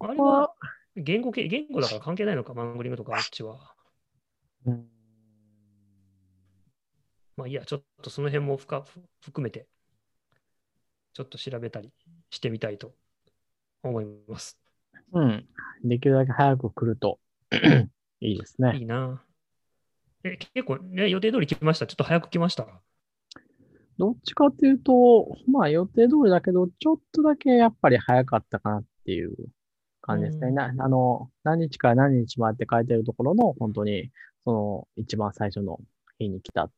[0.00, 0.54] あれは
[0.96, 3.74] 言語系、言語だから関係ないのか、マングリングとかあっちは。
[4.66, 4.86] うん
[7.36, 8.84] まあいいや、ちょっとその辺も深
[9.22, 9.66] 含めて、
[11.14, 11.90] ちょっと調べたり
[12.30, 12.92] してみたいと
[13.82, 14.58] 思います。
[15.12, 15.48] うん。
[15.82, 17.18] できるだけ早く来ると
[18.20, 18.78] いいですいね。
[18.80, 19.22] いな。
[20.24, 21.86] え、結構ね、予定通り来ました。
[21.86, 22.66] ちょっと早く来ました。
[23.98, 29.34] どっちかっていうと、まあ予定通りだけど、ちょっとだけやっぱり早かったかなっていう
[30.02, 30.48] 感じですね。
[30.48, 34.10] うんなあの、何日から何日までって書いてるところの、本当に、
[34.44, 35.78] その一番最初の
[36.18, 36.70] 日に来たっ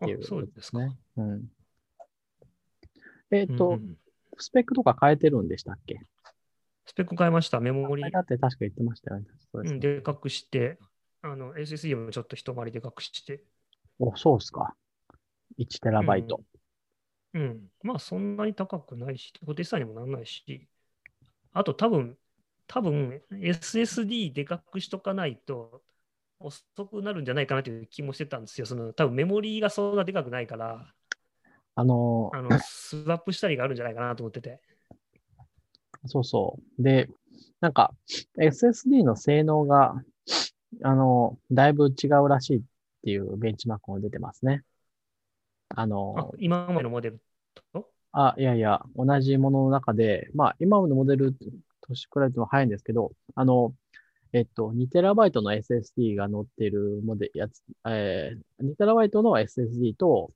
[0.00, 0.78] ていう、あそうですか。
[0.78, 0.96] ね。
[1.16, 1.44] うん。
[3.30, 3.96] えっ、と、うんうん
[4.38, 5.98] スペックとか変えてるんでしたっけ？
[6.86, 7.60] スペック変えました。
[7.60, 9.26] メモリだって確か言ってましたよね。
[9.52, 9.94] そうですうん、ね。
[9.94, 10.78] でかくして、
[11.22, 13.42] あの SSD もちょっと一回りでかくして、
[13.98, 14.74] お、そうっすか。
[15.58, 16.40] 1テラバイト。
[17.34, 20.68] うん、まあそんなに高くないし、固定資産にもならないし、
[21.52, 22.16] あと多分、
[22.68, 25.82] 多分 SSD でかくしとかないと
[26.38, 28.66] 遅くなるんじゃないかなという気もしてたんですよ。
[28.66, 30.86] その多分メモリーがそんなでかくないから、
[31.74, 34.60] あの、あのスワップしたりがあるんじゃないかなと思ってて。
[36.06, 36.82] そうそう。
[36.82, 37.08] で、
[37.60, 37.94] なんか、
[38.38, 39.94] SSD の性能が、
[40.82, 42.60] あの、だいぶ違うらしいっ
[43.02, 44.62] ていうベンチマークも出てますね。
[45.70, 47.20] ああの、今までのモデル
[47.72, 47.88] と？
[48.12, 53.74] あ、いやいや、同じものの中で、まあ、今までのモデルと比べても早いんですけど、あの、
[54.32, 60.30] えっと、2TB の SSD が載っているモデル、やつ、えー、2TB の SSD と、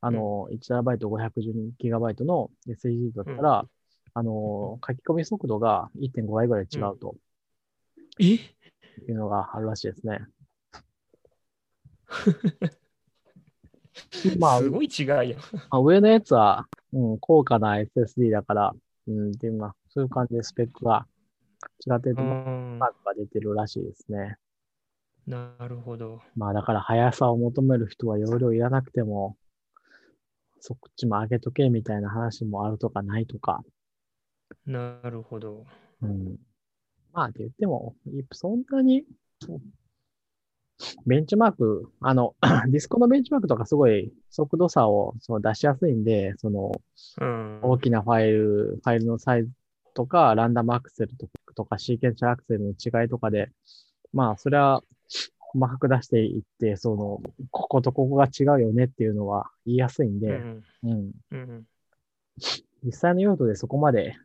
[0.00, 3.66] あの、1TB512GB の SSD だったら、
[4.14, 7.16] あの、書き込み速度が1.5倍ぐらい違うと
[8.20, 8.24] え？
[8.24, 8.40] い
[9.08, 10.20] うのがあるらしいですね。
[14.38, 15.28] まあ、すごい違いやん。
[15.30, 15.34] ま
[15.70, 18.72] あ、上のやつは、うん、高価な SSD だから、
[19.06, 21.06] うん、っていう、まあ、そういう感じでスペックが
[21.86, 24.36] 違ってると、うんマークが出てるらしいですね。
[25.26, 26.20] なるほど。
[26.34, 29.36] まあ、だから速さを求める人は容量いらなくても、
[30.60, 33.62] そっちも上げとけみたいな話もあるとかないとか。
[34.66, 35.66] なるほど。
[36.02, 36.36] うん。
[37.12, 37.94] まあ、って言っても、
[38.32, 39.04] そんなに、
[41.06, 42.34] ベンチマーク、あの、
[42.68, 46.72] ディスコのベンチマークとかすごい速度差をその出しやすいんで、その、
[47.20, 47.60] うん。
[47.62, 49.50] 大きなファイル、ファイルのサイズ
[49.94, 53.50] とか、ランダムアクセルととか、シーケンシャルアクセルの違いとかで、
[54.12, 54.82] まあ、それは、
[55.54, 60.64] 細かく出していって、その、こことここが違うよねっていうのは言いやすいんうで、ん。
[60.84, 61.12] うん。
[61.30, 61.66] うん。
[62.84, 64.16] 実際の用途でそこまで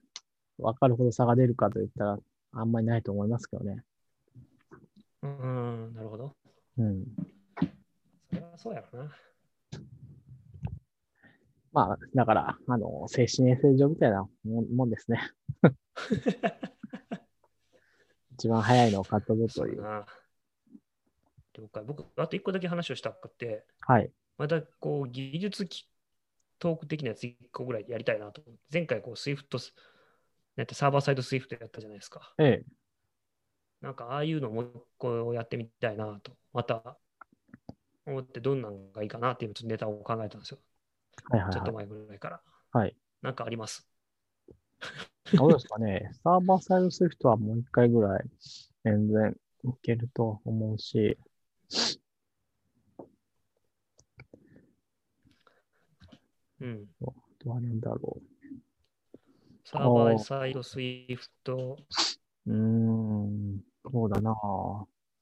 [0.58, 2.20] 分かるほど差が出るかといったら、
[2.54, 3.84] あんまりないと思いますけどね。
[5.22, 5.94] うん。
[5.94, 6.36] なるほど。
[6.78, 7.06] うん。
[8.30, 9.16] それはそうやろな。
[11.74, 15.32] まあ、だから、あの、精神衛生上みたいなもんですね。
[18.34, 19.84] 一番早いのを買ったぞという。
[21.54, 21.84] 了解。
[21.84, 24.12] 僕、あと一個だけ話をしたくて、はい。
[24.38, 25.90] またこう技術き
[26.60, 28.42] トーク的なやつ一個ぐらいやりたいなと。
[28.72, 29.46] 前回こう Swift、
[30.58, 32.34] なんてサーバーサイド Swift やったじゃないですか。
[32.40, 32.66] ええ。
[33.80, 36.98] なんかああいうのもう一個やってみたいなと、また
[38.08, 40.60] 思ってどんなのがいいかなっていうちょっとネタを考えたんですよ。
[41.30, 41.54] はいはいはい。
[41.54, 42.42] ちょっと前ぐらいから。
[42.72, 42.98] はい。
[43.22, 43.88] なんかあります？
[45.34, 46.10] どうですかね。
[46.24, 48.26] サーバーサイドスイフトはもう一回ぐらい
[48.84, 51.20] 全然いけると思うし、
[56.60, 56.88] うん。
[57.04, 58.20] あとはなんだろ
[59.70, 61.76] サーバーサイド Swift、う。
[62.48, 63.62] うーん、
[63.92, 64.34] そうだな。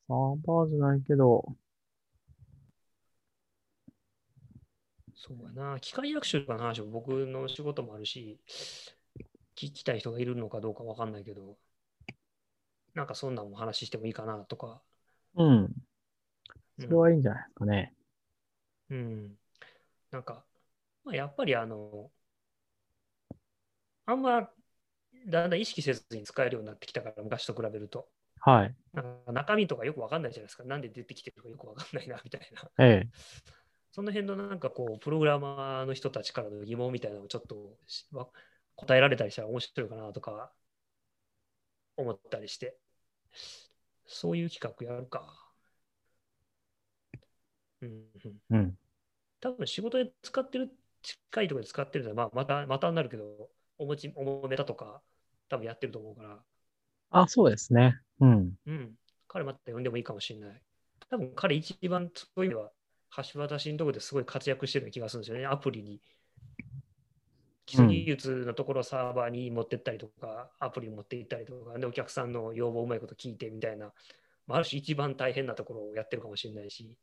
[0.08, 1.44] サーバーじゃないけど、
[5.16, 5.80] そうやな。
[5.80, 8.40] 機械学習とかの話も僕の仕事もあるし、
[9.56, 11.58] 聞きたい人がいるのかどうかわかんないけど、
[12.94, 14.82] なんかそんなんも話してもいいかなとか。
[15.36, 15.74] うん、うん
[16.78, 17.94] それはいいんじゃないですかね。
[18.90, 19.32] うん。
[20.12, 20.46] なんか、
[21.04, 22.12] まあ、やっぱりあの、
[24.06, 24.50] あんま
[25.28, 28.08] だんだん意識せずに使えるようになってきたから、昔と比べると。
[28.42, 28.76] はい。
[28.94, 30.64] なんか中身とかよくわかんないじゃないですか。
[30.64, 32.70] なんで出てきてるかよくわかんないな、みたいな。
[32.86, 33.10] ええ。
[33.92, 37.78] その辺のなんかこう、プログラマーの人たちからの疑問みたいなのをちょっと
[38.76, 40.52] 答えられたりしたら面白いかなとか
[41.98, 42.78] 思ったりして、
[44.06, 45.46] そういう企画やるか。
[47.82, 48.06] うん
[48.50, 48.78] うん、うん。
[49.40, 50.72] 多分仕事で使ってる、
[51.02, 55.02] 近いところで使ってるのは、まあ、また、またになるけど、おもち、おもネタとか、
[55.50, 56.40] 多分やってると思うから、
[57.12, 58.00] あ、そうですね。
[58.20, 58.54] うん。
[58.66, 58.96] うん。
[59.28, 60.62] 彼また呼んでもいいかもしれない。
[61.10, 62.72] 多分彼一番そういう意味では、
[63.34, 65.46] 橋渡しのところですごい活躍してる気がするんですよね。
[65.46, 66.02] アプリに。
[67.66, 73.94] 基礎技術のところをサーバーに持ってったりとか、アプリ持っていったりとか、で、お客さんの要望をうまいこと聞いてみたいな、
[74.48, 76.96] まあ、ある種一番大変なところをやってるかもしれないし、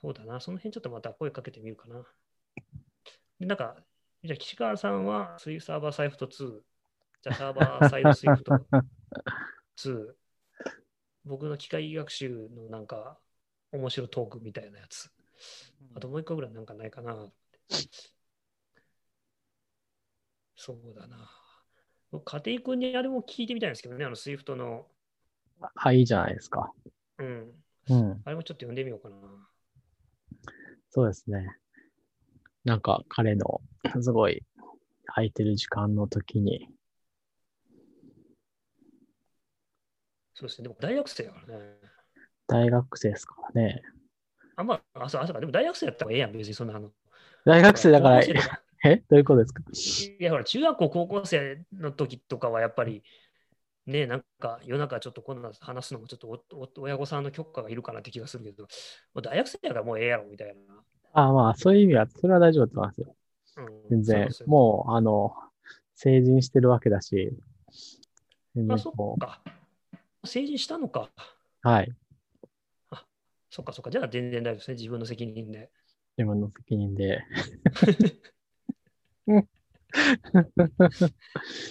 [0.00, 2.04] そうだな、その辺ちょっとまた声かけてみるかな。
[3.38, 3.76] で、なんか、
[4.26, 6.30] じゃあ岸川さんはスイサーバーサイフトに、
[7.22, 8.52] じゃあサーバーサイド Swift
[9.76, 10.14] に、
[11.24, 13.18] 僕の機械学習のなんか
[13.72, 15.10] 面白トークみたいなやつ。
[15.94, 17.30] あともう一個ぐらいなんかないかな。
[20.56, 21.30] そうだな。
[22.10, 24.86] 僕家庭君にあれも聞いてみたいんですけどね、あの Swift の、
[25.74, 26.72] あ、いいじゃないですか。
[27.18, 27.52] うん、
[27.90, 28.22] うん。
[28.24, 29.16] あれもちょっと読んでみようかな。
[30.90, 31.58] そうですね。
[32.66, 33.60] なんか彼の
[34.00, 34.42] すごい
[35.06, 36.68] 空いてる時間の時に、
[40.34, 41.76] そうですね、でも大学生だからね。
[42.48, 43.82] 大学生ですからね。
[44.56, 46.90] あ、まあ、あ、そう、あ、そうか、でも大学生やったらええやん、別にそんなあの。
[47.44, 48.26] 大学生だから、え？
[49.08, 49.62] どういうことですか？
[50.18, 53.04] いや、ほら、中学校、高校生の時とかはやっぱり、
[53.86, 58.68] ね、なんか夜中ちょっとこんな話すのもちょっとおお親御さんの許可がいるかなって気がするけど、も
[59.20, 60.82] う大学生やからもうええやろみたいな。
[61.18, 63.16] あまあ、そういう意味は、それは大丈夫だと思いますよ。
[63.56, 64.32] うん、全然そう。
[64.32, 65.34] そうもう、あの、
[65.94, 67.32] 成人してるわけだし、
[68.54, 69.40] 全あ、そっか。
[70.24, 71.10] 成人したのか。
[71.64, 71.92] う、はい。
[73.48, 73.90] そっかそっか。
[73.90, 74.74] じゃあ全然大丈夫ですね。
[74.74, 75.70] 自分の責任で。
[76.18, 77.24] 自分の責任で。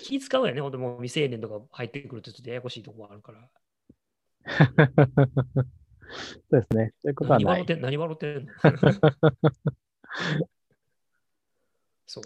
[0.03, 0.61] 気使うよね。
[0.61, 3.47] 本当もう未成年とか入ってくるとちょっとややこしいとこあるから。
[6.49, 6.93] そうですね。
[7.01, 7.65] そういうことはない何笑っ。
[7.65, 8.53] てん何笑ってんの？
[12.07, 12.23] そう。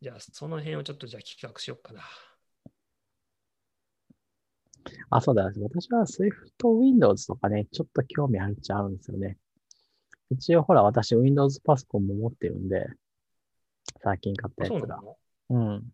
[0.00, 2.02] じゃあその辺をちょっとじゃあ企画しようかな。
[5.10, 5.44] あ、そうだ。
[5.44, 6.32] 私は Swift
[6.66, 9.36] Windows とかね、ちょっと興味あるっちゃあるんですよね。
[10.30, 12.86] 一応ほら、私 Windows パソコンも持ってるんで、
[14.02, 14.96] 最近買ったあそうやつが。
[14.96, 15.16] なの？
[15.50, 15.92] うん。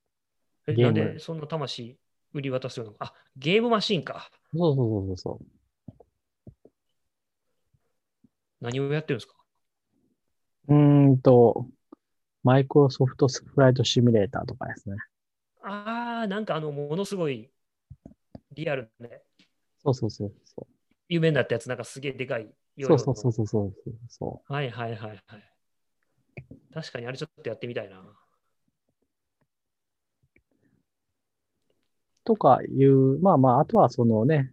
[0.68, 1.98] えなんでそんな魂
[2.32, 4.30] 売り渡すようなあ、ゲームマシンか。
[4.54, 5.46] そうそうそうそう。
[8.66, 9.34] 何をやってるんですか？
[10.68, 11.68] うーんと、
[12.43, 14.97] マイクロソフトフライトシミュレーターとかですね。
[15.62, 17.51] ああ、なんかあの、ものすごい
[18.52, 19.22] リアルね、
[19.78, 20.66] そうそうそうそ
[21.09, 25.22] 有名になったやつ、なんかすげえでかいそうそうそうそうそうそうそはいはいはいはい。
[26.74, 28.01] 確かにあれちょっとやってみたいな。
[28.01, 28.16] う。
[32.24, 34.52] とかいう、まあまあ、あとはそのね、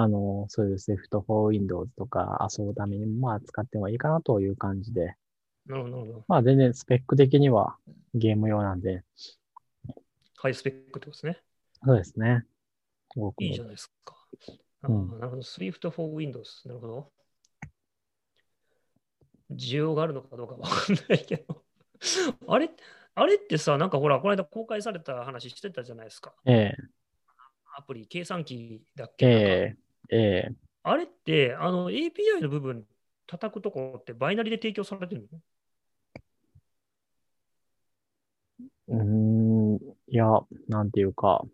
[0.00, 5.16] あの、そういう Swift for Windows とか遊ぶためにもまあ使ってもいいかなという感じで、
[5.66, 6.24] なるほど。
[6.28, 7.76] まあ全然スペック的には
[8.14, 9.02] ゲーム用なんで、
[10.36, 11.40] ハイスペックってことですね。
[11.84, 12.44] そうですね。
[13.40, 14.14] いいじゃないですか。
[14.84, 15.42] うんなるほど。
[15.42, 16.68] Swift for Windows。
[16.68, 17.12] なるほど。
[19.50, 21.64] 需要があるのかどうかわかんないけど。
[22.46, 22.70] あれ、
[23.16, 26.34] あれってさ、なんかほら、この間公開された話してたじゃないですか。
[26.44, 26.72] え
[27.78, 29.76] アプリ、計算機だっえけ、え
[30.10, 30.20] ええ
[30.50, 30.54] え
[30.84, 32.86] あれって、あの API の部分
[33.26, 35.38] 叩くとこってバイナリで提供されてるの？
[38.88, 39.02] うー
[39.74, 39.76] ん、
[40.08, 40.24] いや、
[40.68, 41.44] なんていうか、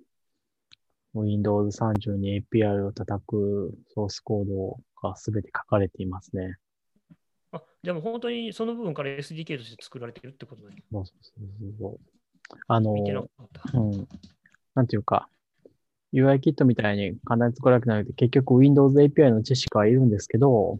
[1.14, 6.56] Windows 30に API を叩くソースコードがすべて書かれていますね。
[7.50, 10.82] あ、じゃあもう本当にその部分から SDK として作られてるってことだね。
[10.92, 12.58] そうそうそうそう。
[12.68, 13.78] あの、見てなかった。
[13.78, 14.08] うん、
[14.74, 15.28] なんていうか、
[16.14, 20.78] UI キットみたいに簡単に作られてなくて、結局 Windows API の知識はいるんですけど、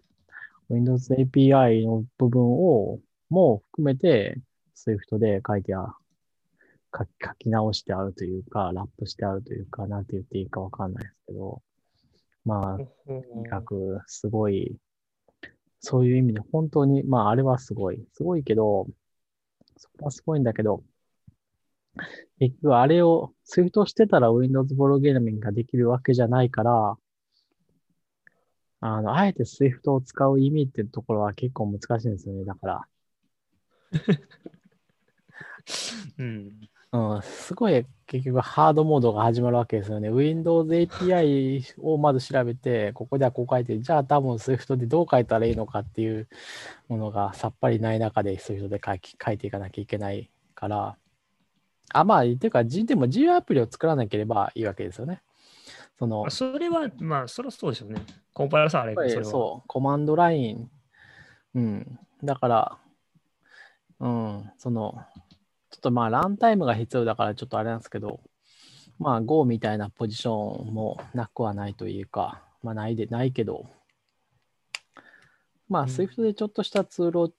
[0.71, 4.39] Windows API の部分をも含めて
[4.77, 5.97] Swift で書いてあ
[6.97, 11.61] 書き書き直してあるというか、ラップしてあるというか、なんて言っていいかわかんないですけど、
[12.45, 12.85] まあ、と
[13.35, 14.77] にかくすごい、
[15.81, 18.87] そういう意味で本当に、まああれはすごい、すごいけど、
[19.77, 20.85] そこはすごいんだけど、
[22.39, 26.97] 結局あれを Swift してたら Windows プログラミングができるわけじゃないから、
[28.81, 32.45] あの、あえて Swift を使う意味っていうところは結構難しいんですよね。
[32.45, 32.87] だから、
[36.19, 36.69] うん。
[36.93, 40.11] うん、すごい結局ハードモードが始まるわけですよね。
[40.11, 46.29] Windows API をまず調べて、ここではこう書いて、じゃあ多分 Swift でどう書いたらいいのかっていう
[46.89, 50.97] ものがさっぱりない中で Swift で書き書いていかなきゃいけないから、
[51.93, 55.23] あ、まあ、っていうか、G でも G アプリを作らなければいいわけですよね。
[55.99, 58.03] そのあ、それは、まあ、そりゃそうでしょうね。
[58.33, 59.25] コンパイラーさんあれそれは。
[59.25, 60.71] そう、コマンドライン。
[61.55, 61.99] うん。
[62.23, 62.79] だから、
[64.01, 64.99] うん、その、
[65.71, 68.21] ちょっとまあ、ランタイムが必要だから、ちょっとあれなんですけど、
[68.99, 73.67] まあ、Go みたいなポジションもなくはないというか、まあ、ないで、ないけど、
[75.69, 77.33] まあ、うん Swift でちょっとしたツールを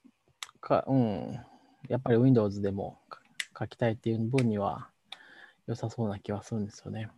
[0.66, 1.38] か、うん、
[1.88, 2.98] やっぱり Windows でも
[3.58, 4.88] 書きたいっていう分には
[5.66, 7.08] 良さそうな気はするんですよね。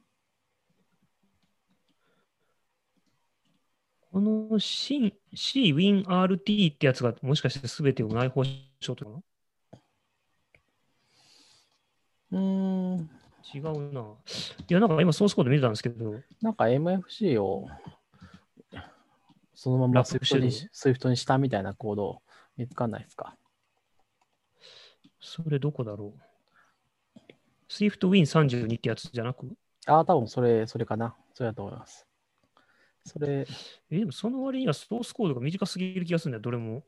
[4.10, 9.10] この C、CWinRT ってやつがもしかして全てを内包しようとか？
[9.10, 9.18] な
[12.30, 12.38] うー
[12.96, 13.10] ん、
[13.54, 14.00] 違うな。
[14.00, 17.68] いや、なんか今ソースコード見てたんですけど、なんか MFC を
[19.54, 22.22] そのままラップして Swift るにし Swift にしたみたいなコード
[22.56, 23.36] 見つかんないですか？
[25.20, 26.20] それどこだろう？
[27.70, 29.46] ?SwiftWin32 ってやつじゃなく？
[29.86, 31.16] ああ、多分それ、それかな。
[31.34, 32.06] それだと思います。
[33.04, 33.46] それ、
[33.90, 36.84] え、でもその割にはソースコードが短すぎる気がするんだよ、どれも。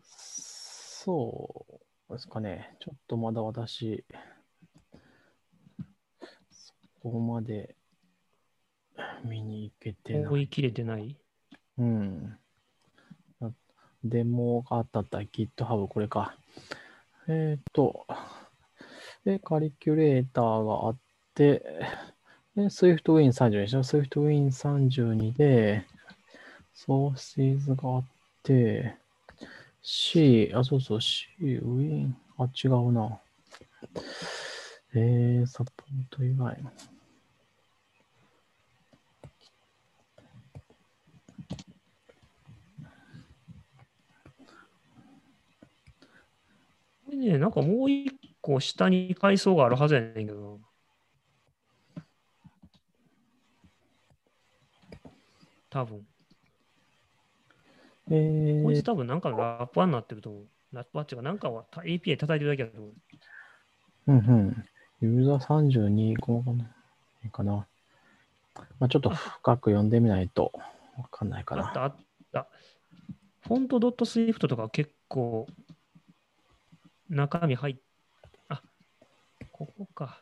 [0.00, 1.66] そ
[2.08, 2.76] うですかね。
[2.80, 4.04] ちょっとまだ私、
[6.50, 7.76] そこまで
[9.24, 10.32] 見に行けてない。
[10.32, 11.16] 追い切れてない？
[11.78, 12.38] うん。
[14.04, 16.36] デモがあったったら GitHub これか。
[17.28, 18.06] えっ、と、
[19.24, 20.96] で、カリキュレーターがあっ
[21.34, 21.62] て、
[22.54, 25.84] で、SwiftWin32 でしょ ?SwiftWin32 で、
[26.74, 28.04] ソーシーズがあっ
[28.42, 28.96] て、
[29.82, 33.20] C、あ、そうそう、C、Win、あ、違うな。
[34.94, 36.56] えー、サポート以外。
[47.20, 52.02] れね、なんかもう一個下に階層があるはずやねんけどな。
[55.70, 56.06] 多分。
[58.10, 60.46] えーこいつ、多分なんかのラップワンになってると思う。
[60.72, 62.92] ラップワンっていうか、なんかはた API 叩いてるだけだと思う。
[64.08, 64.64] うんうん。
[65.00, 66.64] ユーザー32、このかな。
[67.24, 67.66] いいかな。
[68.78, 70.52] まあ、ちょっと深く読んでみないと
[70.96, 71.66] わかんないかな。
[71.66, 71.96] あったあっ
[72.32, 72.48] た。
[73.42, 75.46] フォント .swift とか結構
[77.08, 77.76] 中身入っ
[78.48, 78.60] あ、
[79.52, 80.20] ここか。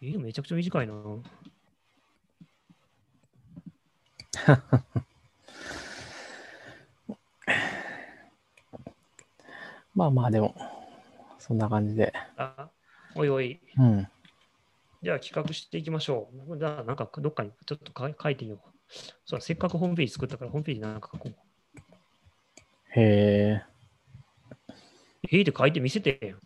[0.00, 0.94] えー、めちゃくちゃ短いな。
[9.94, 10.54] まあまあ、でも、
[11.38, 12.12] そんな感じで。
[12.36, 12.68] あ、
[13.14, 13.60] おいおい。
[13.78, 14.08] うん。
[15.02, 16.58] じゃあ企画していきましょう。
[16.58, 18.60] じゃあなんかどっかにちょっとか書いてみよう。
[19.26, 21.34] そうだせっかくホームページ作ったからホームページなんか書こう。
[22.96, 23.62] へえ。
[25.30, 26.38] えー、って書いて見せてよ。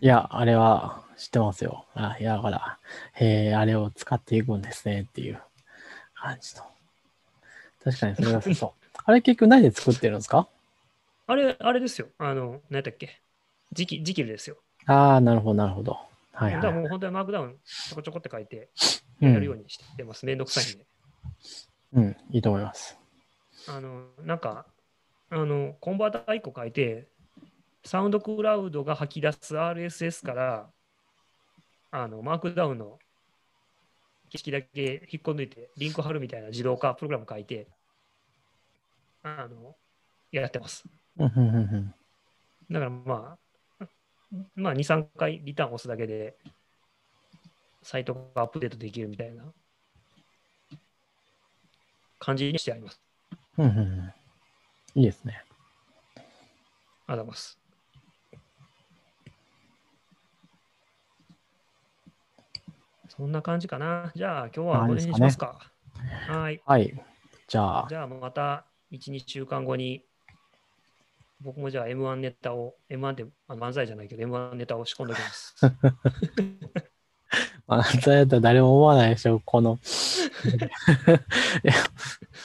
[0.00, 1.86] いや、あれは知ってますよ。
[1.94, 2.78] あいや、だから、
[3.14, 5.40] へえ、あれを使っていくんですねっていう
[6.14, 6.64] 感じの。
[7.82, 8.86] 確かにそれがそう。
[9.04, 10.48] あれ結局何で作ってるんですか？
[11.26, 12.08] あれ、あれですよ。
[12.18, 13.20] あの、何やっけ？
[13.72, 14.56] 時期、時期ですよ。
[14.86, 15.98] ああ、なるほど、なるほど。
[16.32, 16.60] はいだはい。
[16.60, 18.70] からもう本当にマークダウンちょこちょこって書いて
[19.20, 20.26] う、やるようんにしてます。
[20.26, 20.86] めんどくさいんで。
[21.92, 22.98] うん、いいと思います。
[23.66, 24.66] あの、なんか、
[25.30, 27.08] あの、コンバーター1個書いて、
[27.84, 30.70] サウンドクラウドが吐き出す RSS から、
[31.90, 32.98] あの、マークダウンの
[34.30, 37.68] 景色だけ引っこ抜いて、リンク貼るみたいな自動化プログラム書いて、
[39.22, 39.76] あの、
[40.32, 40.84] やってます。
[42.70, 43.36] だからま
[43.80, 43.86] あ、
[44.56, 46.36] まあ2、3回リターン押すだけで、
[47.82, 49.44] サイトがアップデートできるみたいな
[52.18, 53.00] 感じにしてあります。
[53.58, 53.80] うん、うんう
[54.96, 55.00] ん。
[55.00, 55.44] いいですね。
[56.16, 57.63] ありがとうございます。
[63.16, 64.12] そんな感じかな。
[64.14, 65.58] じゃあ今日はこれにしますか。
[66.28, 66.60] はい。
[66.64, 66.92] はい。
[67.46, 70.04] じゃあ、じゃあまた1、2週間後に、
[71.40, 75.54] 僕もじゃあ M1 ネタを、M1 ってあ漫才じゃないけど M1 ネタを仕込んでおきます。
[77.66, 79.78] まあ、そうやったら誰も思わないでしょ、この。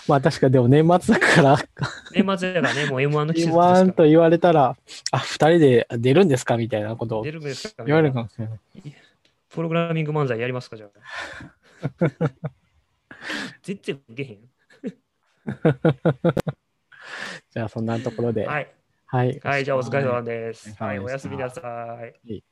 [0.08, 1.58] まあ確かでも年末だから、
[2.12, 4.78] 年末だからね、もう M1 の季節です今からと言われたら、
[5.12, 8.60] あ、二人で出るんですかみたいなことを出るんですか言われるかもしれない。
[9.50, 10.90] プログラミング漫才やりますかじゃあ。
[13.62, 14.40] 全然受けへん。
[17.52, 18.46] じゃあそんなところで。
[18.46, 18.72] はい。
[19.06, 19.40] はい。
[19.44, 20.76] はい、じゃあお疲れ様です。
[20.82, 21.64] はい、おやすみなさい。
[21.64, 22.44] はい